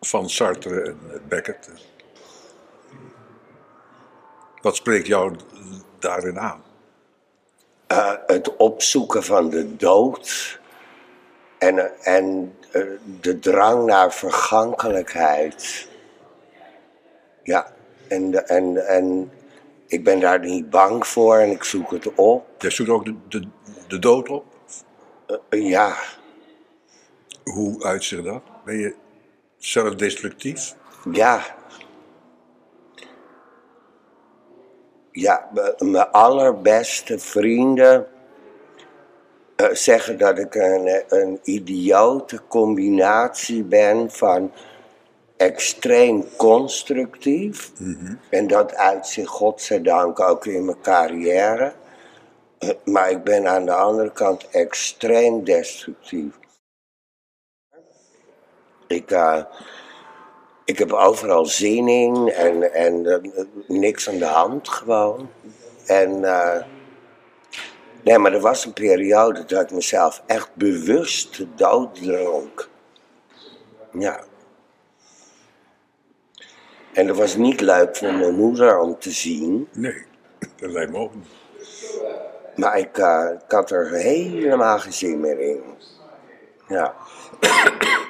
Van 0.00 0.30
Sartre 0.30 0.82
en 0.82 0.98
Beckett. 1.28 1.70
Wat 4.60 4.76
spreekt 4.76 5.06
jou 5.06 5.36
daarin 5.98 6.38
aan? 6.38 6.62
Eh, 7.86 8.12
het 8.26 8.56
opzoeken 8.56 9.24
van 9.24 9.50
de 9.50 9.76
dood 9.76 10.58
en, 11.58 12.02
en 12.04 12.56
eh, 12.70 12.82
de 13.20 13.38
drang 13.38 13.84
naar 13.84 14.12
vergankelijkheid. 14.12 15.88
Ja, 17.42 17.72
en, 18.08 18.48
en, 18.48 18.86
en 18.86 19.30
ik 19.86 20.04
ben 20.04 20.20
daar 20.20 20.40
niet 20.40 20.70
bang 20.70 21.06
voor 21.06 21.36
en 21.36 21.50
ik 21.50 21.64
zoek 21.64 21.90
het 21.90 22.14
op. 22.14 22.46
Jij 22.58 22.70
zoekt 22.70 22.90
ook 22.90 23.04
de, 23.04 23.14
de, 23.28 23.48
de 23.88 23.98
dood 23.98 24.28
op. 24.28 24.44
Eh, 25.48 25.68
ja, 25.68 25.96
Hoe 27.44 27.84
uitzicht 27.84 28.24
dat? 28.24 28.42
Ben 28.64 28.78
je 28.78 28.94
zelfdestructief? 29.58 30.74
ja. 31.12 31.40
Ja, 35.10 35.50
mijn 35.78 36.10
allerbeste 36.10 37.18
vrienden 37.18 38.06
eh, 39.56 39.66
zeggen 39.72 40.18
dat 40.18 40.38
ik 40.38 40.54
een, 40.54 41.04
een 41.08 41.38
idiote 41.42 42.40
combinatie 42.48 43.64
ben 43.64 44.10
van 44.10 44.52
extreem 45.36 46.24
constructief. 46.36 47.72
En 48.30 48.46
dat 48.46 48.74
uit 48.74 49.06
zich 49.06 49.28
godzijdank 49.28 50.20
ook 50.20 50.46
in 50.46 50.64
mijn 50.64 50.80
carrière. 50.80 51.72
Eh, 52.58 52.70
Maar 52.84 53.10
ik 53.10 53.24
ben 53.24 53.48
aan 53.48 53.64
de 53.64 53.74
andere 53.74 54.12
kant 54.12 54.48
extreem 54.50 55.44
destructief. 55.44 56.38
Ik, 58.86 59.10
eh, 59.10 59.44
ik 60.64 60.78
heb 60.78 60.92
overal 60.92 61.46
zin 61.46 61.88
in 61.88 62.28
en, 62.32 62.72
en 62.74 63.06
eh, 63.06 63.44
niks 63.66 64.08
aan 64.08 64.18
de 64.18 64.24
hand 64.24 64.68
gewoon. 64.68 65.30
En 65.86 66.24
eh, 66.24 66.62
nee, 68.02 68.18
maar 68.18 68.32
er 68.32 68.40
was 68.40 68.64
een 68.64 68.72
periode 68.72 69.44
dat 69.44 69.62
ik 69.62 69.70
mezelf 69.70 70.22
echt 70.26 70.54
bewust 70.54 71.44
dooddronk. 71.56 72.68
Ja. 73.92 74.24
En 76.96 77.06
dat 77.06 77.16
was 77.16 77.36
niet 77.36 77.60
leuk 77.60 77.96
voor 77.96 78.14
mijn 78.14 78.34
moeder 78.34 78.78
om 78.78 78.98
te 78.98 79.10
zien. 79.10 79.68
Nee, 79.72 80.04
dat 80.56 80.70
lijkt 80.70 80.92
me 80.92 80.98
ook 80.98 81.14
niet. 81.14 81.26
Maar 82.56 82.78
ik, 82.78 82.96
ik 83.44 83.50
had 83.50 83.70
er 83.70 83.90
helemaal 83.90 84.78
geen 84.78 84.92
zin 84.92 85.20
meer 85.20 85.40
in. 85.40 85.62
Ja. 86.68 86.94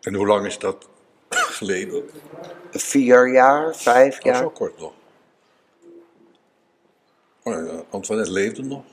En 0.00 0.14
hoe 0.14 0.26
lang 0.26 0.46
is 0.46 0.58
dat 0.58 0.88
geleden? 1.30 2.10
Vier 2.70 3.28
jaar, 3.32 3.76
vijf 3.76 4.14
Ja. 4.22 4.32
jaar. 4.32 4.42
zo 4.42 4.50
kort 4.50 4.78
nog. 4.78 4.92
Oh, 7.42 7.54
ja, 7.66 7.82
Antoinette 7.90 8.30
leefde 8.32 8.62
nog, 8.62 8.84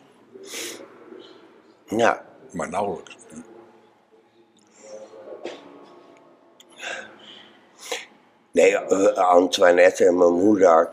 Ja. 1.85 2.25
maar 2.51 2.69
nauwelijks. 2.69 3.17
Nee, 8.55 8.77
eh, 8.77 9.17
Antoinette 9.17 10.05
en 10.05 10.17
mijn 10.17 10.33
moeder 10.33 10.89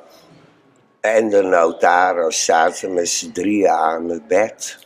en 1.00 1.28
de 1.28 1.42
notaris 1.42 2.44
zaten 2.44 2.94
met 2.94 3.08
z'n 3.08 3.32
drieën 3.32 3.68
aan 3.68 4.08
het 4.08 4.26
bed 4.26 4.78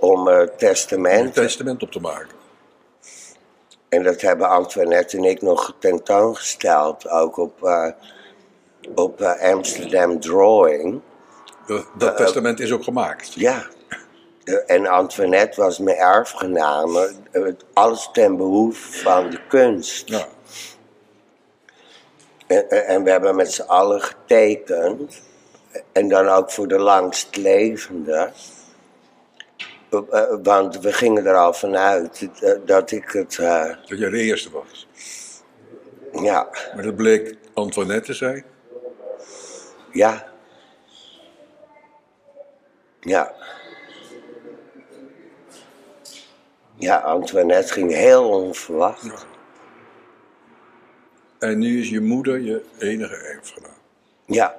om 0.00 0.26
het 0.26 0.50
Een 0.50 0.56
testament. 0.56 1.34
testament 1.34 1.82
op 1.82 1.90
te 1.90 2.00
maken. 2.00 2.36
En 3.88 4.02
dat 4.02 4.20
hebben 4.20 4.48
Antoinette 4.48 5.16
en 5.16 5.24
ik 5.24 5.42
nog 5.42 5.74
tentoongesteld, 5.78 7.08
ook 7.08 7.36
op, 7.36 7.64
eh, 7.64 7.90
op 8.94 9.20
eh, 9.20 9.52
Amsterdam 9.52 10.20
Drawing. 10.20 11.00
Dat, 11.66 11.86
dat 11.98 12.16
testament 12.16 12.60
is 12.60 12.72
ook 12.72 12.84
gemaakt. 12.84 13.32
Ja. 13.32 13.66
En 14.66 14.86
Antoinette 14.86 15.60
was 15.60 15.78
mijn 15.78 15.96
erfgename, 15.96 17.12
alles 17.72 18.08
ten 18.12 18.36
behoeve 18.36 18.98
van 18.98 19.30
de 19.30 19.40
kunst. 19.48 20.08
Ja. 20.08 20.26
En, 22.52 22.68
en- 22.70 22.86
en 22.86 23.02
we 23.04 23.10
hebben 23.10 23.36
met 23.36 23.52
z'n 23.52 23.62
allen 23.62 24.00
getekend. 24.02 25.22
En 25.92 26.08
dan 26.08 26.28
ook 26.28 26.50
voor 26.50 26.68
de 26.68 26.78
langstlevende. 26.78 28.30
Eh, 29.90 30.00
eh, 30.10 30.36
Want 30.42 30.80
we 30.80 30.92
gingen 30.92 31.26
er 31.26 31.34
al 31.36 31.52
vanuit 31.52 32.28
eh, 32.40 32.52
dat 32.64 32.90
ik 32.90 33.10
het. 33.10 33.38
eh, 33.38 33.64
Dat 33.88 33.98
jij 33.98 34.10
de 34.10 34.18
eerste 34.20 34.50
was. 34.50 34.88
ja, 36.12 36.48
Maar 36.74 36.82
dat 36.84 36.96
bleek 36.96 37.36
Antoinette 37.54 38.06
te 38.06 38.14
zijn. 38.14 38.44
ja. 39.92 40.30
Ja. 43.00 43.34
Ja, 46.76 46.96
Antoinette 46.98 47.72
ging 47.72 47.92
heel 47.92 48.28
onverwacht. 48.28 49.26
En 51.42 51.58
nu 51.58 51.80
is 51.80 51.88
je 51.88 52.00
moeder 52.00 52.40
je 52.40 52.64
enige 52.78 53.16
erfgenaam. 53.16 53.70
Ja, 54.26 54.54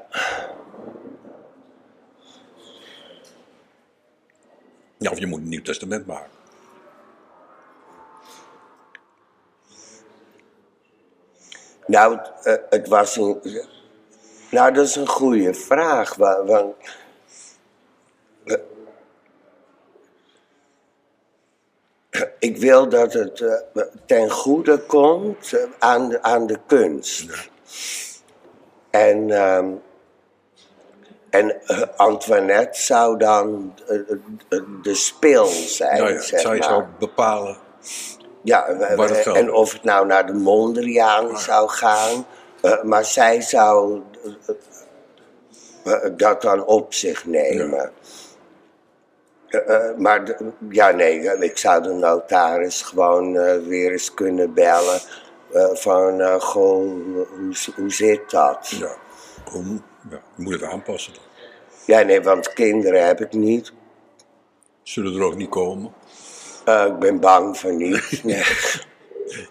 Ja, 4.98 5.12
of 5.12 5.20
je 5.20 5.26
moet 5.26 5.40
een 5.40 5.48
nieuw 5.50 5.62
testament 5.62 6.06
maken. 6.06 6.32
nou, 11.88 12.18
het, 12.18 12.32
eh, 12.44 12.54
het 12.70 12.88
was 12.88 13.16
een. 13.16 13.42
Nou, 14.52 14.74
dat 14.74 14.86
is 14.86 14.96
een 14.96 15.08
goede 15.08 15.54
vraag. 15.54 16.16
wa- 16.16 16.44
Want. 16.46 16.76
ik 22.40 22.58
wil 22.58 22.90
dat 22.90 23.14
het 23.14 23.42
eh, 23.42 23.84
ten 24.06 24.30
goede 24.30 24.78
komt 24.78 25.54
eh, 25.54 25.64
aan, 25.80 26.10
de, 26.10 26.22
aan 26.22 26.48
de 26.48 26.60
kunst. 26.68 27.50
En, 28.90 29.32
ehm, 29.32 29.68
en 31.30 31.62
eh, 31.68 31.82
Antoinette 31.96 32.82
zou 32.82 33.18
dan 33.18 33.74
de 34.82 34.96
spil 34.96 35.46
zijn, 35.46 35.98
Nou 35.98 36.14
ja, 36.14 36.22
zeg 36.22 36.40
zij 36.40 36.58
maar. 36.58 36.64
zou 36.64 36.84
bepalen. 37.00 37.58
Ja, 38.42 38.68
en 38.68 39.54
of 39.54 39.74
het 39.74 39.84
nou 39.84 40.06
naar 40.06 40.26
de 40.26 40.34
Mondriaan 40.34 41.38
zou 41.38 41.70
gaan. 41.70 42.26
maar 42.84 43.06
zij 43.06 43.42
zou 43.42 44.02
dat 46.12 46.42
dan 46.42 46.66
op 46.66 46.94
zich 46.94 47.26
nemen. 47.26 47.92
Eh, 49.60 49.98
maar 49.98 50.26
de- 50.26 50.38
ja, 50.70 50.92
nee, 50.92 51.30
eh, 51.30 51.42
ik 51.42 51.58
zou 51.58 51.84
de 51.84 51.94
notaris 51.94 52.82
gewoon 52.82 53.36
eh, 53.38 53.58
weer 53.68 53.92
eens 53.92 54.14
kunnen 54.14 54.54
bellen. 54.54 55.00
eh, 55.54 55.70
van, 55.74 56.22
eh, 56.22 56.40
goh, 56.40 56.82
hoe, 57.38 57.56
hoe 57.76 57.92
zit 57.92 58.30
dat? 58.32 58.68
Ja, 58.80 58.96
hoe, 59.52 59.64
ja, 60.10 60.22
je 60.36 60.44
moet 60.44 60.54
het 60.54 60.64
aanpassen 60.64 61.14
dan. 61.14 61.22
Ja, 61.86 62.02
nee, 62.02 62.22
want 62.22 62.54
kinderen 62.54 63.06
heb 63.06 63.22
ik 63.22 63.34
niet. 63.34 63.72
Zullen 64.84 65.16
er 65.16 65.24
ook 65.26 65.36
niet 65.36 65.50
komen. 65.50 65.94
Eh, 66.66 66.86
ik 66.88 67.00
ben 67.00 67.20
bang 67.20 67.58
voor 67.58 67.74
niet. 67.74 68.24
Nee. 68.24 68.36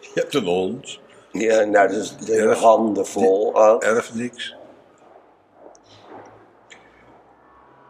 Je 0.01 0.11
hebt 0.15 0.35
een 0.35 0.45
hond, 0.45 1.01
Ja, 1.33 1.65
nou, 1.65 1.89
dus 1.89 2.17
de 2.17 2.37
Erf- 2.37 2.59
handen 2.59 3.07
vol 3.07 3.55
erft 3.83 4.15
niks. 4.15 4.57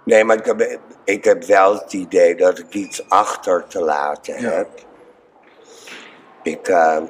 Nee, 0.05 0.25
maar 0.25 0.37
ik 0.37 0.45
heb, 0.45 0.79
ik 1.05 1.25
heb 1.25 1.45
wel 1.45 1.75
het 1.75 1.93
idee 1.93 2.35
dat 2.37 2.59
ik 2.59 2.75
iets 2.75 3.09
achter 3.09 3.67
te 3.67 3.81
laten 3.81 4.41
Ja. 4.41 4.51
heb. 4.51 4.69
Ik, 6.43 6.69
eh, 6.69 7.03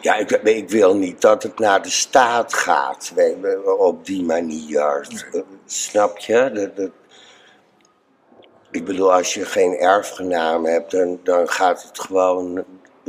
ja, 0.00 0.14
ik, 0.14 0.30
ik 0.30 0.70
wil 0.70 0.96
niet 0.96 1.20
dat 1.20 1.42
het 1.42 1.58
naar 1.58 1.82
de 1.82 1.90
staat 1.90 2.54
gaat, 2.54 3.12
weet 3.14 3.36
op 3.78 4.06
die 4.06 4.24
manier. 4.24 5.06
Snap 5.66 6.18
je? 6.18 6.50
Dat, 6.52 6.76
dat- 6.76 6.90
ik 8.70 8.84
bedoel, 8.84 9.12
als 9.12 9.34
je 9.34 9.44
geen 9.44 9.72
erfgenaam 9.78 10.64
hebt, 10.64 10.90
dan, 10.90 11.20
dan 11.22 11.48
gaat 11.48 11.82
het 11.82 12.00
gewoon 12.00 12.64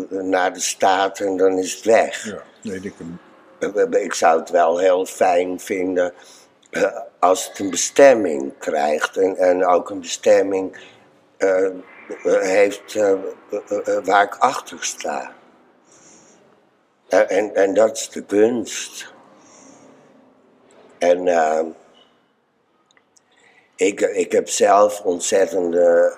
naar 0.10 0.54
de 0.54 0.60
staat 0.60 1.20
en 1.20 1.38
dan 1.38 1.58
is 1.58 1.74
het 1.76 1.86
weg. 1.86 2.26
Ja, 2.26 2.42
nee, 2.62 2.80
ik 2.82 2.94
Ik 3.90 4.14
zou 4.14 4.40
het 4.40 4.50
wel 4.50 4.78
heel 4.78 5.06
fijn 5.06 5.60
vinden 5.60 6.14
eh, 6.70 7.00
als 7.20 7.48
het 7.48 7.60
een 7.60 7.70
bestemming 7.70 8.58
krijgt 8.58 9.18
en, 9.18 9.38
en 9.38 9.66
ook 9.66 9.90
een 9.90 10.00
bestemming 10.00 10.78
eh, 11.38 11.66
eh, 11.66 11.74
heeft 12.24 12.94
waar 14.04 14.24
ik 14.24 14.36
achter 14.36 14.78
sta. 14.84 15.32
En, 17.08 17.56
en 17.56 17.74
dat 17.74 17.98
is 17.98 18.10
de 18.10 18.24
kunst. 18.24 19.14
En 20.98 21.28
ik, 23.76 24.02
ik 24.02 24.32
heb 24.32 24.50
zelf 24.50 25.02
ontzettende 25.02 26.18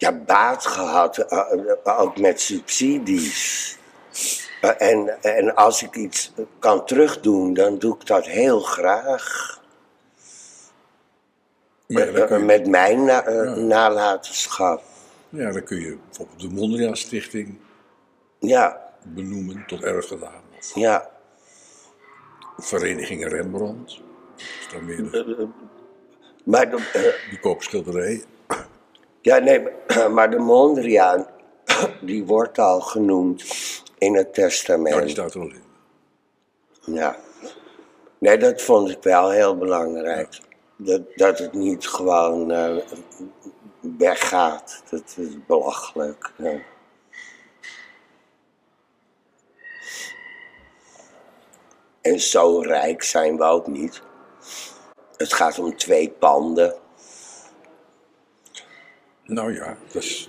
ja, 0.00 0.12
baat 0.12 0.66
gehad, 0.66 1.18
eh, 1.18 1.38
eh, 1.84 2.00
ook 2.00 2.18
met 2.18 2.40
subsidies. 2.40 3.76
Eh, 4.60 4.70
En, 4.90 5.22
en 5.22 5.54
als 5.54 5.82
ik 5.82 5.94
iets 5.96 6.32
kan 6.58 6.86
terugdoen, 6.86 7.54
dan 7.54 7.78
doe 7.78 7.94
ik 7.94 8.06
dat 8.06 8.26
heel 8.26 8.60
graag. 8.60 9.58
ja, 11.86 12.04
je, 12.04 12.38
Met 12.38 12.66
mijn 12.66 13.04
na- 13.04 13.54
nalatenschap. 13.56 14.82
ja, 15.28 15.50
dan 15.52 15.62
kun 15.64 15.80
je 15.80 15.96
bijvoorbeeld 16.06 16.40
de 16.40 16.48
Mondriaan 16.48 16.96
Stichting 16.96 17.58
Ja, 18.38 18.92
benoemen 19.04 19.64
tot 19.66 19.82
erfgenaam. 19.84 20.42
Ja. 20.74 21.10
Vereniging 22.58 23.28
Rembrandt. 23.28 23.96
Dat 24.36 24.46
is 24.60 24.68
dan 24.72 24.84
meer 24.84 25.10
de, 25.10 25.48
Maar 26.44 26.70
de, 26.70 27.18
die 27.30 27.40
kopen 27.40 27.64
schilderijen. 27.64 28.22
ja, 29.20 29.38
nee, 29.38 29.66
maar 30.14 30.30
de 30.30 30.38
Mondriaan, 30.38 31.26
die 32.00 32.24
wordt 32.24 32.58
al 32.58 32.80
genoemd 32.80 33.44
in 33.98 34.14
het 34.14 34.36
Ja, 34.36 34.42
testament. 34.42 35.00
die 35.00 35.08
staat 35.08 35.34
er 35.34 35.40
in. 35.40 35.62
Ja. 36.94 37.16
Nee, 38.18 38.36
dat 38.38 38.62
vond 38.62 38.90
ik 38.90 39.02
wel 39.02 39.30
heel 39.30 39.56
belangrijk. 39.56 40.40
Dat, 40.76 41.00
dat 41.16 41.38
het 41.38 41.52
niet 41.52 41.88
gewoon 41.88 42.50
eh, 42.50 42.76
weggaat. 43.80 44.82
Dat 44.90 45.14
is 45.16 45.28
belachelijk. 45.46 46.32
Ja. 46.36 46.58
En 52.00 52.20
zo 52.20 52.58
rijk 52.60 53.02
zijn 53.02 53.36
we 53.36 53.44
ook 53.44 53.66
niet. 53.66 54.02
Het 55.16 55.32
gaat 55.32 55.58
om 55.58 55.76
twee 55.76 56.10
panden. 56.10 56.74
Nou 59.30 59.54
ja, 59.54 59.76
dat 59.92 60.02
is, 60.02 60.28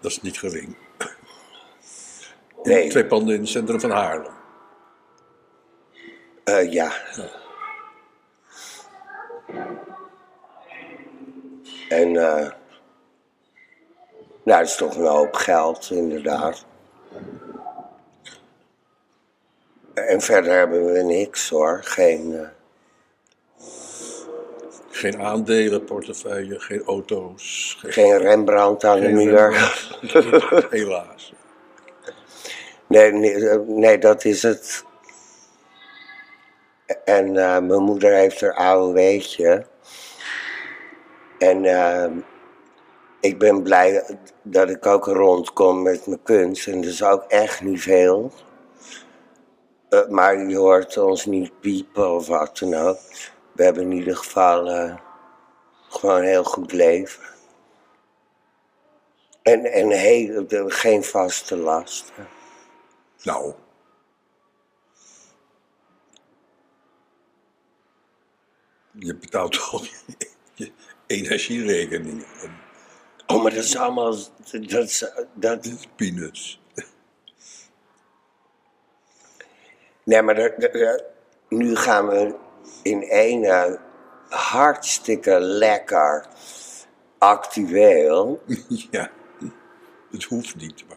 dat 0.00 0.10
is 0.10 0.20
niet 0.20 0.38
gering. 0.38 0.76
Nee, 2.62 2.88
Twee 2.88 3.06
panden 3.06 3.34
in 3.34 3.40
het 3.40 3.48
centrum 3.48 3.80
van 3.80 3.90
Haarlem. 3.90 4.32
eh, 6.44 6.72
ja. 6.72 6.92
En 11.88 12.16
eh 12.16 12.50
nou, 14.42 14.60
dat 14.60 14.68
is 14.68 14.76
toch 14.76 14.96
een 14.96 15.06
hoop 15.06 15.34
geld, 15.34 15.90
inderdaad. 15.90 16.64
En 19.94 20.20
verder 20.20 20.52
hebben 20.52 20.92
we 20.92 21.02
niks 21.02 21.48
hoor. 21.48 21.80
Geen, 21.84 22.34
eh, 22.34 22.48
Geen 24.98 25.20
aandelen, 25.20 25.84
portefeuille, 25.84 26.60
geen 26.60 26.82
auto's. 26.82 27.76
Geen, 27.80 27.92
geen 27.92 28.18
Rembrandt 28.18 28.84
aan 28.84 29.00
de 29.00 29.08
muur. 29.08 29.74
Helaas. 30.70 31.32
Nee, 32.86 33.12
nee, 33.12 33.48
eh, 33.48 33.58
nee, 33.66 33.98
dat 33.98 34.24
is 34.24 34.42
het. 34.42 34.84
En 37.04 37.36
eh, 37.36 37.58
mijn 37.58 37.82
moeder 37.82 38.12
heeft 38.12 38.40
er 38.40 38.54
AOW'tje. 38.54 39.66
En 41.38 41.64
eh, 41.64 42.10
ik 43.20 43.38
ben 43.38 43.62
blij 43.62 44.18
dat 44.42 44.70
ik 44.70 44.86
ook 44.86 45.06
rondkom 45.06 45.82
met 45.82 46.06
mijn 46.06 46.22
kunst. 46.22 46.66
En 46.66 46.80
dat 46.80 46.90
is 46.90 47.02
ook 47.02 47.24
echt 47.28 47.62
niet 47.62 47.82
veel. 47.82 48.32
Eh, 49.88 50.08
maar 50.08 50.48
je 50.48 50.56
hoort 50.56 50.96
ons 50.96 51.26
niet 51.26 51.60
piepen 51.60 52.10
of 52.14 52.26
wat 52.26 52.58
dan 52.58 52.74
ook. 52.74 52.98
We 53.58 53.64
hebben 53.64 53.82
in 53.82 53.92
ieder 53.92 54.16
geval 54.16 54.70
eh, 54.70 54.96
gewoon 55.88 56.16
een 56.16 56.24
heel 56.24 56.44
goed 56.44 56.72
leven. 56.72 57.24
En, 59.42 59.64
en 59.64 59.90
heel, 59.90 60.46
geen 60.68 61.04
vaste 61.04 61.56
lasten. 61.56 62.28
Nou. 63.22 63.54
Je 68.92 69.16
betaalt 69.16 69.52
toch 69.52 69.86
je 70.54 70.72
energierekeningen. 71.06 72.26
En 72.42 72.56
Oh, 73.26 73.42
maar 73.42 73.54
dat 73.54 73.64
is 73.64 73.76
allemaal. 73.76 74.16
Dat 74.50 74.84
is, 74.84 75.12
dat, 75.34 75.86
peanuts. 75.96 76.60
nee, 80.02 80.22
maar 80.22 80.34
dat- 80.34 80.60
dat- 80.60 80.72
dat- 80.72 81.04
nu 81.48 81.76
gaan 81.76 82.08
we 82.08 82.37
in 82.88 83.02
één 83.02 83.78
hartstikke 84.28 85.40
lekker 85.40 86.26
actueel. 87.18 88.42
ja, 88.90 89.10
het 90.10 90.24
hoeft 90.24 90.56
niet. 90.56 90.84
Maar... 90.88 90.96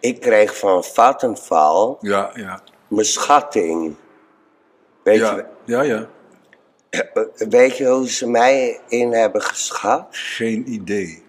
Ik 0.00 0.20
kreeg 0.20 0.58
van 0.58 0.84
Vattenfall 0.84 1.96
Ja, 2.00 2.30
ja. 2.34 2.60
mijn 2.88 3.06
schatting. 3.06 3.96
Weet, 5.02 5.18
Ja, 5.18 5.46
ja, 5.64 5.82
ja. 5.82 6.08
je, 6.90 7.30
weet 7.48 7.76
je 7.76 7.86
hoe 7.86 8.08
ze 8.08 8.30
mij 8.30 8.80
in 8.88 9.12
hebben 9.12 9.42
geschat? 9.42 10.06
Geen 10.10 10.72
idee. 10.72 11.22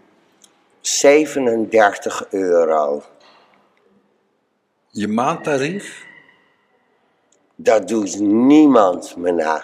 37 0.82 2.26
euro. 2.30 3.04
Je 4.90 5.08
maandtarief, 5.08 6.06
Dat 7.62 7.88
doet 7.88 8.20
niemand 8.20 9.16
me 9.16 9.32
na. 9.32 9.64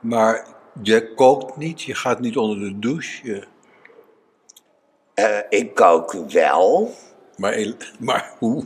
maar 0.00 0.46
je 0.82 1.14
kookt 1.14 1.56
niet, 1.56 1.82
je 1.82 1.94
gaat 1.94 2.20
niet 2.20 2.36
onder 2.36 2.58
de 2.58 2.78
douche. 2.78 3.46
Eh, 5.14 5.38
ik 5.48 5.74
kook 5.74 6.12
wel. 6.12 6.90
Maar, 7.36 7.74
maar 7.98 8.32
hoe? 8.38 8.64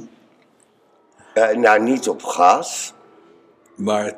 Eh, 1.35 1.49
nou, 1.57 1.81
niet 1.83 2.09
op 2.09 2.23
gas. 2.23 2.93
Maar 3.77 4.17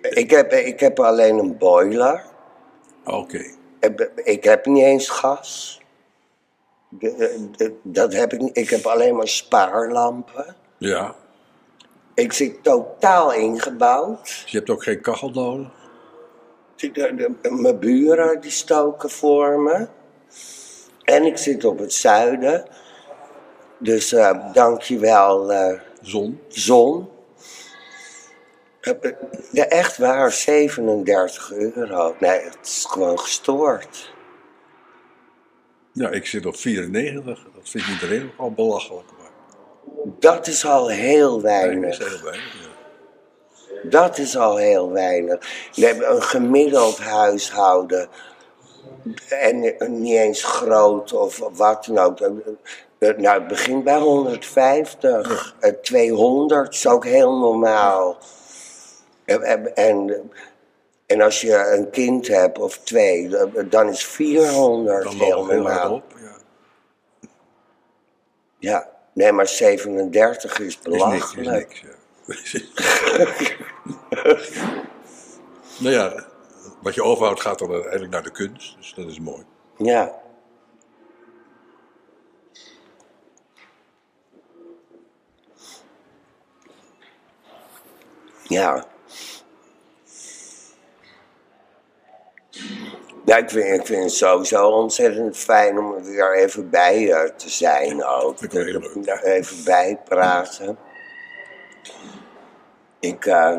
Ik 0.00 0.30
heb, 0.30 0.52
ik 0.52 0.80
heb 0.80 1.00
alleen 1.00 1.38
een 1.38 1.58
boiler. 1.58 2.24
Oké. 3.04 3.42
Ik- 3.80 4.10
Ik 4.24 4.44
heb 4.44 4.66
niet 4.66 4.82
eens 4.82 5.08
gas. 5.08 5.80
Dat 7.82 8.12
heb 8.12 8.32
ik 8.32 8.40
niet. 8.40 8.56
Ik 8.56 8.70
heb 8.70 8.86
alleen 8.86 9.16
maar 9.16 9.28
spaarlampen. 9.28 10.56
Ja. 10.78 11.14
Ik 12.16 12.32
zit 12.32 12.62
totaal 12.62 13.32
ingebouwd. 13.32 14.24
Dus 14.24 14.44
je 14.46 14.56
hebt 14.56 14.70
ook 14.70 14.82
geen 14.82 15.00
kachel 15.00 15.30
nodig? 15.30 15.68
Mijn 17.50 17.78
buren 17.78 18.40
die 18.40 18.50
stoken 18.50 19.10
voor 19.10 19.60
me. 19.60 19.88
En 21.02 21.24
ik 21.24 21.36
zit 21.36 21.64
op 21.64 21.78
het 21.78 21.92
zuiden. 21.92 22.66
Dus 23.78 24.12
eh 24.12 24.52
dankjewel 24.52 25.52
eh 25.52 25.80
Zon? 26.02 26.40
zon. 26.48 27.08
Ja, 29.52 29.64
echt 29.64 29.98
waar, 29.98 30.32
37 30.32 31.52
euro. 31.52 32.16
Nee, 32.20 32.40
het 32.40 32.58
is 32.62 32.84
gewoon 32.88 33.18
gestoord. 33.18 34.14
Ja, 35.92 36.10
ik 36.10 36.26
zit 36.26 36.46
op 36.46 36.56
94. 36.56 37.46
Dat 37.54 37.68
vindt 37.68 37.88
iedereen 37.88 38.22
ook 38.22 38.32
al 38.36 38.52
belachelijk. 38.52 39.08
Dat 40.18 40.46
is 40.46 40.66
al 40.66 40.88
heel 40.88 41.40
nee, 41.40 41.80
dat 41.80 41.90
is 41.90 41.98
weinig. 41.98 41.98
heel 41.98 42.22
weinig. 42.22 42.54
Ja. 43.82 43.88
Dat 43.90 44.18
is 44.18 44.36
al 44.36 44.56
heel 44.56 44.90
weinig. 44.92 45.68
We 45.74 45.86
hebben 45.86 46.10
een 46.14 46.22
gemiddeld 46.22 46.98
huishouden. 46.98 48.08
En 49.28 49.78
eh, 49.78 49.88
niet 49.88 50.14
eens 50.16 50.44
groot 50.44 51.12
of 51.12 51.42
wat 51.52 51.84
dan 51.84 51.98
ook. 51.98 52.20
Eh, 52.20 52.28
eh, 52.98 53.16
Nou, 53.16 53.38
het 53.38 53.48
begint 53.48 53.84
bij 53.84 53.98
150. 53.98 55.54
Eh, 55.60 55.70
200 55.82 56.74
is 56.74 56.86
ook 56.86 57.04
heel 57.04 57.38
normaal. 57.38 58.16
En, 59.24 59.42
en, 59.76 60.30
en, 61.06 61.20
als 61.20 61.40
je 61.40 61.72
een 61.76 61.90
kind 61.90 62.28
hebt 62.28 62.58
of 62.58 62.78
twee, 62.78 63.30
dan 63.68 63.88
is 63.88 64.04
400 64.06 65.02
Dan 65.04 65.12
heel 65.12 65.44
normaal. 65.44 65.92
op. 65.92 66.02
Ja. 66.20 66.36
Ja, 68.58 68.88
nee, 69.16 69.32
maar 69.32 69.46
37 69.48 70.58
is 70.58 70.66
Is 70.66 70.78
niks, 70.82 70.82
belachelijk. 70.82 71.36
is 71.36 71.46
niks. 71.46 71.80
Ja. 71.80 71.94
nou 75.82 75.94
ja, 75.94 76.24
wat 76.82 76.94
je 76.94 77.02
overhoudt 77.02 77.40
gaat 77.40 77.58
dan 77.58 77.72
uiteindelijk 77.72 78.12
naar 78.12 78.22
de 78.22 78.30
kunst. 78.30 78.76
Dus 78.76 78.94
dat 78.94 79.06
is 79.06 79.20
mooi. 79.20 79.44
Ja. 79.76 80.14
Ja. 88.42 88.86
Ja, 93.26 93.36
ik 93.36 93.50
vind, 93.50 93.80
ik 93.80 93.86
vind 93.86 94.02
het 94.02 94.12
sowieso 94.12 94.68
ontzettend 94.68 95.36
fijn 95.36 95.78
om 95.78 95.94
er 95.94 96.04
weer 96.04 96.36
even 96.36 96.70
bij 96.70 97.12
eh, 97.12 97.30
te 97.30 97.50
zijn 97.50 98.04
ook. 98.04 98.40
Ik 98.40 98.52
heel 98.52 98.64
leuk. 98.64 99.06
Er 99.06 99.24
even 99.24 99.64
bij 99.64 99.98
praten. 100.04 100.78
Ik, 103.00 103.26
eh, 103.26 103.56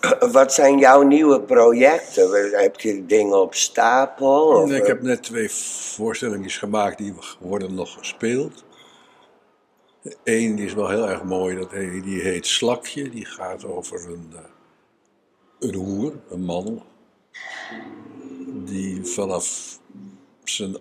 wat 0.32 0.52
zijn 0.52 0.78
jouw 0.78 1.02
nieuwe 1.02 1.40
projecten? 1.40 2.50
Heb 2.60 2.80
je 2.80 3.06
dingen 3.06 3.40
op 3.40 3.54
stapel? 3.54 4.46
Of, 4.46 4.70
ik 4.70 4.86
heb 4.86 5.02
net 5.02 5.22
twee 5.22 5.50
voorstellingen 5.50 6.50
gemaakt 6.50 6.98
die 6.98 7.14
worden 7.40 7.74
nog 7.74 7.92
gespeeld. 7.92 8.64
Eén 10.24 10.54
die 10.54 10.66
is 10.66 10.74
wel 10.74 10.88
heel 10.88 11.08
erg 11.08 11.22
mooi, 11.22 11.56
dat 11.56 11.70
heet, 11.70 12.02
die 12.04 12.20
heet 12.20 12.46
Slakje. 12.46 13.10
Die 13.10 13.24
gaat 13.24 13.64
over 13.64 14.10
een, 14.10 14.32
eh, 14.34 14.40
een 15.58 15.74
hoer, 15.74 16.12
een 16.30 16.44
man, 16.44 16.82
die 18.68 19.04
vanaf 19.04 19.78
zijn 20.44 20.76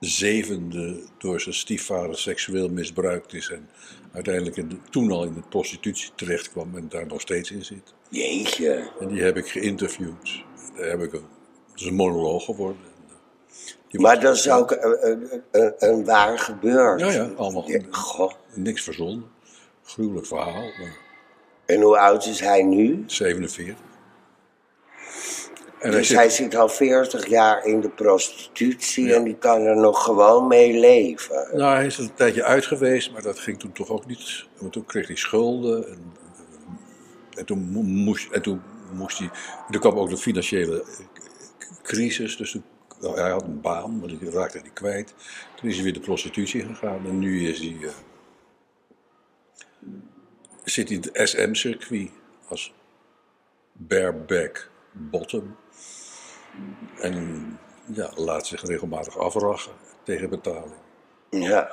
zevende 0.00 1.02
door 1.18 1.40
zijn 1.40 1.54
stiefvader 1.54 2.18
seksueel 2.18 2.68
misbruikt 2.68 3.34
is 3.34 3.48
en 3.50 3.68
uiteindelijk 4.12 4.56
in 4.56 4.68
de- 4.68 4.76
toen 4.90 5.10
al 5.10 5.24
in 5.24 5.34
de 5.34 5.42
prostitutie 5.48 6.10
terecht 6.14 6.50
kwam 6.50 6.76
en 6.76 6.88
daar 6.88 7.06
nog 7.06 7.20
steeds 7.20 7.50
in 7.50 7.64
zit. 7.64 7.94
Jeetje. 8.08 8.90
En 9.00 9.08
die 9.08 9.22
heb 9.22 9.36
ik 9.36 9.48
geïnterviewd. 9.48 10.44
Daar 10.76 10.86
heb 10.88 11.00
ik 11.02 11.12
een, 11.12 11.24
dat 11.70 11.80
is 11.80 11.86
een 11.86 11.94
monoloog 11.94 12.44
geworden. 12.44 12.80
En, 12.84 13.04
eh, 13.08 13.72
die 13.88 14.00
Maar 14.00 14.20
dat 14.20 14.36
is 14.36 14.50
ook 14.50 14.70
een, 14.70 15.10
een, 15.10 15.42
een, 15.50 15.74
een 15.78 16.04
waar 16.04 16.38
gebeurd. 16.38 17.00
Ja, 17.00 17.10
ja, 17.10 17.30
allemaal 17.36 17.70
Ja, 17.70 17.80
goh. 17.90 18.32
niks 18.54 18.82
verzonnen. 18.82 19.24
Gruwelijk 19.84 20.26
verhaal, 20.26 20.62
maar 20.78 20.96
En 21.66 21.80
hoe 21.80 21.98
oud 21.98 22.26
is 22.26 22.40
hij 22.40 22.62
nu? 22.62 23.02
47. 23.06 23.76
Dus 25.90 26.06
zit, 26.08 26.16
hij 26.16 26.30
zit 26.30 26.54
al 26.54 26.68
40 26.68 27.26
jaar 27.26 27.64
in 27.66 27.80
de 27.80 27.88
prostitutie 27.90 29.14
en 29.14 29.24
die 29.24 29.36
kan 29.36 29.60
er 29.60 29.76
nog 29.76 30.04
gewoon 30.04 30.46
mee 30.46 30.78
leven. 30.80 31.48
nou, 31.56 31.74
hij 31.74 31.86
is 31.86 31.96
er 31.98 32.04
een 32.04 32.14
tijdje 32.14 32.44
uit 32.44 32.66
geweest, 32.66 33.12
maar 33.12 33.22
dat 33.22 33.38
ging 33.38 33.58
toen 33.58 33.72
toch 33.72 33.88
ook 33.90 34.06
niet. 34.06 34.46
Want 34.58 34.72
toen 34.72 34.84
kreeg 34.84 35.06
hij 35.06 35.16
schulden. 35.16 35.88
En, 35.88 36.12
en, 37.34 37.44
toen, 37.46 37.58
mo- 37.70 37.82
moest, 37.82 38.30
en 38.30 38.42
toen 38.42 38.62
moest 38.92 39.18
hij. 39.18 39.30
Toen 39.70 39.80
kwam 39.80 39.98
ook 39.98 40.10
de 40.10 40.16
financiële 40.16 40.84
crisis. 41.82 42.36
Dus 42.36 42.50
toen, 42.50 42.64
nou, 43.00 43.20
hij 43.20 43.30
had 43.30 43.42
een 43.42 43.60
baan, 43.60 43.98
maar 43.98 44.08
die 44.08 44.30
raakte 44.30 44.58
hij 44.58 44.70
kwijt. 44.72 45.14
Toen 45.56 45.68
is 45.68 45.74
hij 45.74 45.84
weer 45.84 45.92
de 45.92 46.00
prostitutie 46.00 46.64
gegaan. 46.64 47.06
En 47.06 47.18
nu 47.18 47.48
is 47.48 47.58
hij. 47.58 47.76
eh, 47.82 47.88
zit 50.64 50.88
hij 50.88 50.96
in 50.96 51.02
het 51.12 51.28
SM-circuit 51.28 52.10
als 52.48 52.74
bareback 53.72 54.70
bottom. 54.92 55.56
En 57.00 57.58
ja, 57.84 58.10
laat 58.14 58.46
zich 58.46 58.62
regelmatig 58.62 59.18
afrachen 59.18 59.72
tegen 60.02 60.30
betaling. 60.30 60.74
Ja. 61.30 61.70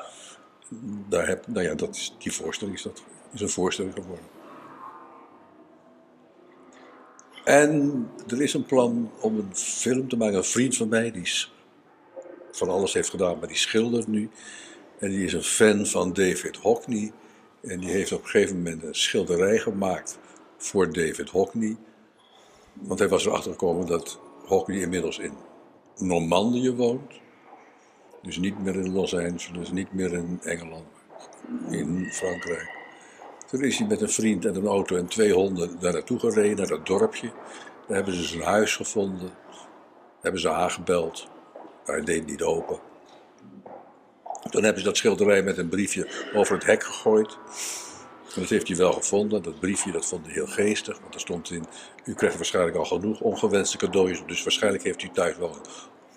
Daar 1.10 1.28
heb, 1.28 1.48
nou 1.48 1.66
ja, 1.66 1.74
dat 1.74 1.96
is, 1.96 2.16
die 2.18 2.34
voorstelling 2.34 2.78
is, 2.78 2.84
dat, 2.84 3.04
is 3.34 3.42
een 3.42 3.50
voorstelling 3.50 3.94
geworden. 3.94 4.26
En 7.44 8.08
er 8.28 8.42
is 8.42 8.54
een 8.54 8.66
plan 8.66 9.12
om 9.20 9.38
een 9.38 9.56
film 9.56 10.08
te 10.08 10.18
maken. 10.18 10.38
Een 10.38 10.44
vriend 10.44 10.78
van 10.78 10.88
mij, 10.88 11.12
die 11.12 11.48
van 12.52 12.70
alles 12.70 12.94
heeft 12.94 13.10
gedaan, 13.10 13.40
maar 13.40 13.48
die 13.48 13.58
schildert 13.58 14.08
nu. 14.08 14.30
En 15.00 15.10
die 15.10 15.26
is 15.26 15.34
een 15.34 15.44
fan 15.44 15.86
van 15.86 16.14
David 16.14 16.56
Hockney. 16.56 17.12
En 17.62 17.80
die 17.80 17.90
heeft 17.90 18.12
op 18.12 18.24
een 18.24 18.30
gegeven 18.30 18.58
moment 18.58 18.84
een 18.84 18.96
schilderij 18.96 19.58
gemaakt 19.58 20.20
voor 20.58 20.94
David 20.94 21.30
Hockney. 21.30 21.78
Want 22.74 23.00
hij 23.00 23.08
was 23.08 23.26
erachter 23.26 23.52
gekomen 23.52 23.88
dat 23.88 24.20
Hockney 24.50 24.82
inmiddels 24.82 25.20
in 25.20 25.34
Normandië 25.98 26.72
woont. 26.72 27.20
Dus 28.22 28.38
niet 28.38 28.60
meer 28.60 28.76
in 28.76 28.94
Los 28.94 29.16
Angeles, 29.16 29.72
niet 29.72 29.94
meer 29.94 30.14
in 30.14 30.40
Engeland, 30.44 30.86
maar 31.48 31.74
in 31.74 32.12
Frankrijk. 32.12 32.78
Toen 33.48 33.64
is 33.64 33.78
hij 33.78 33.88
met 33.88 34.02
een 34.02 34.10
vriend 34.10 34.46
en 34.46 34.56
een 34.56 34.68
auto 34.68 34.96
en 34.96 35.08
twee 35.08 35.34
honden 35.34 35.80
daar 35.80 35.94
naartoe 35.94 36.20
gereden, 36.20 36.58
naar 36.58 36.68
dat 36.68 36.86
dorpje. 36.86 37.32
Daar 37.88 37.98
hebben 37.98 38.14
ze 38.14 38.24
zijn 38.24 38.42
huis 38.42 38.76
gevonden. 38.76 39.32
Hebben 40.22 40.42
ze 40.42 40.50
aangebeld. 40.50 41.28
Hij 41.86 42.02
deed 42.02 42.26
niet 42.26 42.42
open. 42.42 42.80
Toen 44.50 44.64
hebben 44.64 44.82
ze 44.82 44.88
dat 44.88 44.98
schilderij 44.98 45.44
met 45.44 45.58
een 45.58 45.70
briefje 45.70 46.08
over 46.34 46.56
het 46.56 46.66
hek 46.66 46.84
gegooid. 46.84 47.38
En 48.36 48.42
dat 48.42 48.50
heeft 48.50 48.68
hij 48.68 48.78
wel 48.78 48.92
gevonden. 48.94 49.42
Dat 49.44 49.60
briefje 49.60 49.92
dat 49.92 50.06
vond 50.06 50.26
hij 50.26 50.34
heel 50.34 50.48
geestig. 50.48 51.00
Want 51.00 51.14
er 51.14 51.20
stond 51.20 51.52
in, 51.52 51.66
u 52.06 52.14
krijgt 52.14 52.36
waarschijnlijk 52.36 52.78
al 52.78 52.86
genoeg 52.86 53.20
ongewenste 53.22 53.78
cadeautjes. 53.78 54.24
Dus 54.28 54.44
waarschijnlijk 54.44 54.84
heeft 54.84 55.04
u 55.04 55.10
thuis 55.14 55.38
wel 55.38 55.50
een 55.50 55.62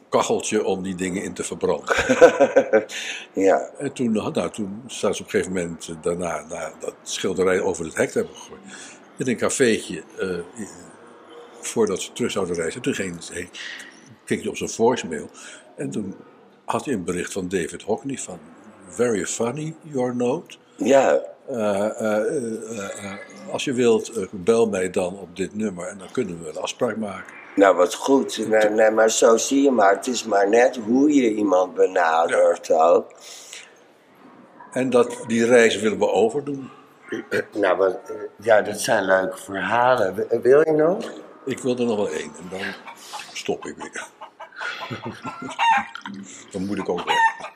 kacheltje 0.08 0.64
om 0.64 0.82
die 0.82 0.94
dingen 0.94 1.22
in 1.22 1.34
te 1.34 1.44
verbranden. 1.44 1.94
Ja. 3.34 3.70
En 3.78 3.92
toen, 3.92 4.12
nou, 4.12 4.50
toen 4.50 4.82
staan 4.86 5.14
ze 5.14 5.20
op 5.22 5.26
een 5.26 5.32
gegeven 5.32 5.52
moment 5.52 5.88
eh, 5.88 5.94
daarna 6.02 6.44
na 6.48 6.72
dat 6.80 6.94
schilderij 7.02 7.60
over 7.60 7.84
het 7.84 7.94
hek 7.96 8.10
te 8.10 8.18
hebben 8.18 8.36
gegooid. 8.36 8.60
In 9.16 9.28
een 9.28 9.36
cafeetje, 9.36 10.02
eh, 10.18 10.38
voordat 11.60 12.02
ze 12.02 12.12
terug 12.12 12.30
zouden 12.30 12.56
reizen. 12.56 12.80
Toen 12.82 12.94
ging, 12.94 13.28
hij- 13.28 13.50
keek 14.24 14.40
hij 14.40 14.48
op 14.48 14.56
zijn 14.56 14.70
voicemail. 14.70 15.30
En 15.76 15.90
toen 15.90 16.14
had 16.64 16.84
hij 16.84 16.94
een 16.94 17.04
bericht 17.04 17.32
van 17.32 17.48
David 17.48 17.82
Hockney 17.82 18.18
van... 18.18 18.38
Very 18.88 19.24
funny, 19.26 19.74
your 19.82 20.16
note. 20.16 20.56
Ja. 20.76 21.22
Eh, 21.46 22.00
eh, 22.00 23.04
eh, 23.04 23.12
als 23.50 23.64
je 23.64 23.72
wilt, 23.72 24.28
bel 24.30 24.66
mij 24.66 24.90
dan 24.90 25.18
op 25.18 25.36
dit 25.36 25.54
nummer 25.54 25.86
en 25.86 25.98
dan 25.98 26.10
kunnen 26.12 26.42
we 26.42 26.48
een 26.48 26.56
afspraak 26.56 26.96
maken. 26.96 27.32
Nou, 27.54 27.76
wat 27.76 27.94
goed. 27.94 28.48
Nee, 28.48 28.68
nee, 28.68 28.90
maar 28.90 29.10
zo 29.10 29.36
zie 29.36 29.62
je 29.62 29.70
maar. 29.70 29.94
Het 29.94 30.06
is 30.06 30.24
maar 30.24 30.48
net 30.48 30.76
hoe 30.76 31.14
je 31.14 31.34
iemand 31.34 31.74
benadert 31.74 32.70
ook. 32.70 33.12
En 34.72 34.90
dat, 34.90 35.24
die 35.26 35.46
reis 35.46 35.76
willen 35.80 35.98
we 35.98 36.08
overdoen. 36.08 36.70
Nou, 37.52 37.76
wat, 37.76 37.98
ja, 38.36 38.62
dat 38.62 38.80
zijn 38.80 39.04
leuke 39.04 39.36
verhalen. 39.36 40.26
Wil 40.42 40.60
je 40.60 40.72
nog? 40.72 41.12
Ik 41.44 41.58
wil 41.58 41.78
er 41.78 41.84
nog 41.84 41.96
wel 41.96 42.08
één 42.08 42.32
en 42.38 42.48
dan 42.50 42.74
stop 43.32 43.66
ik 43.66 43.76
weer. 43.76 44.06
dan 46.52 46.66
moet 46.66 46.78
ik 46.78 46.88
ook 46.88 47.04
weg. 47.04 47.50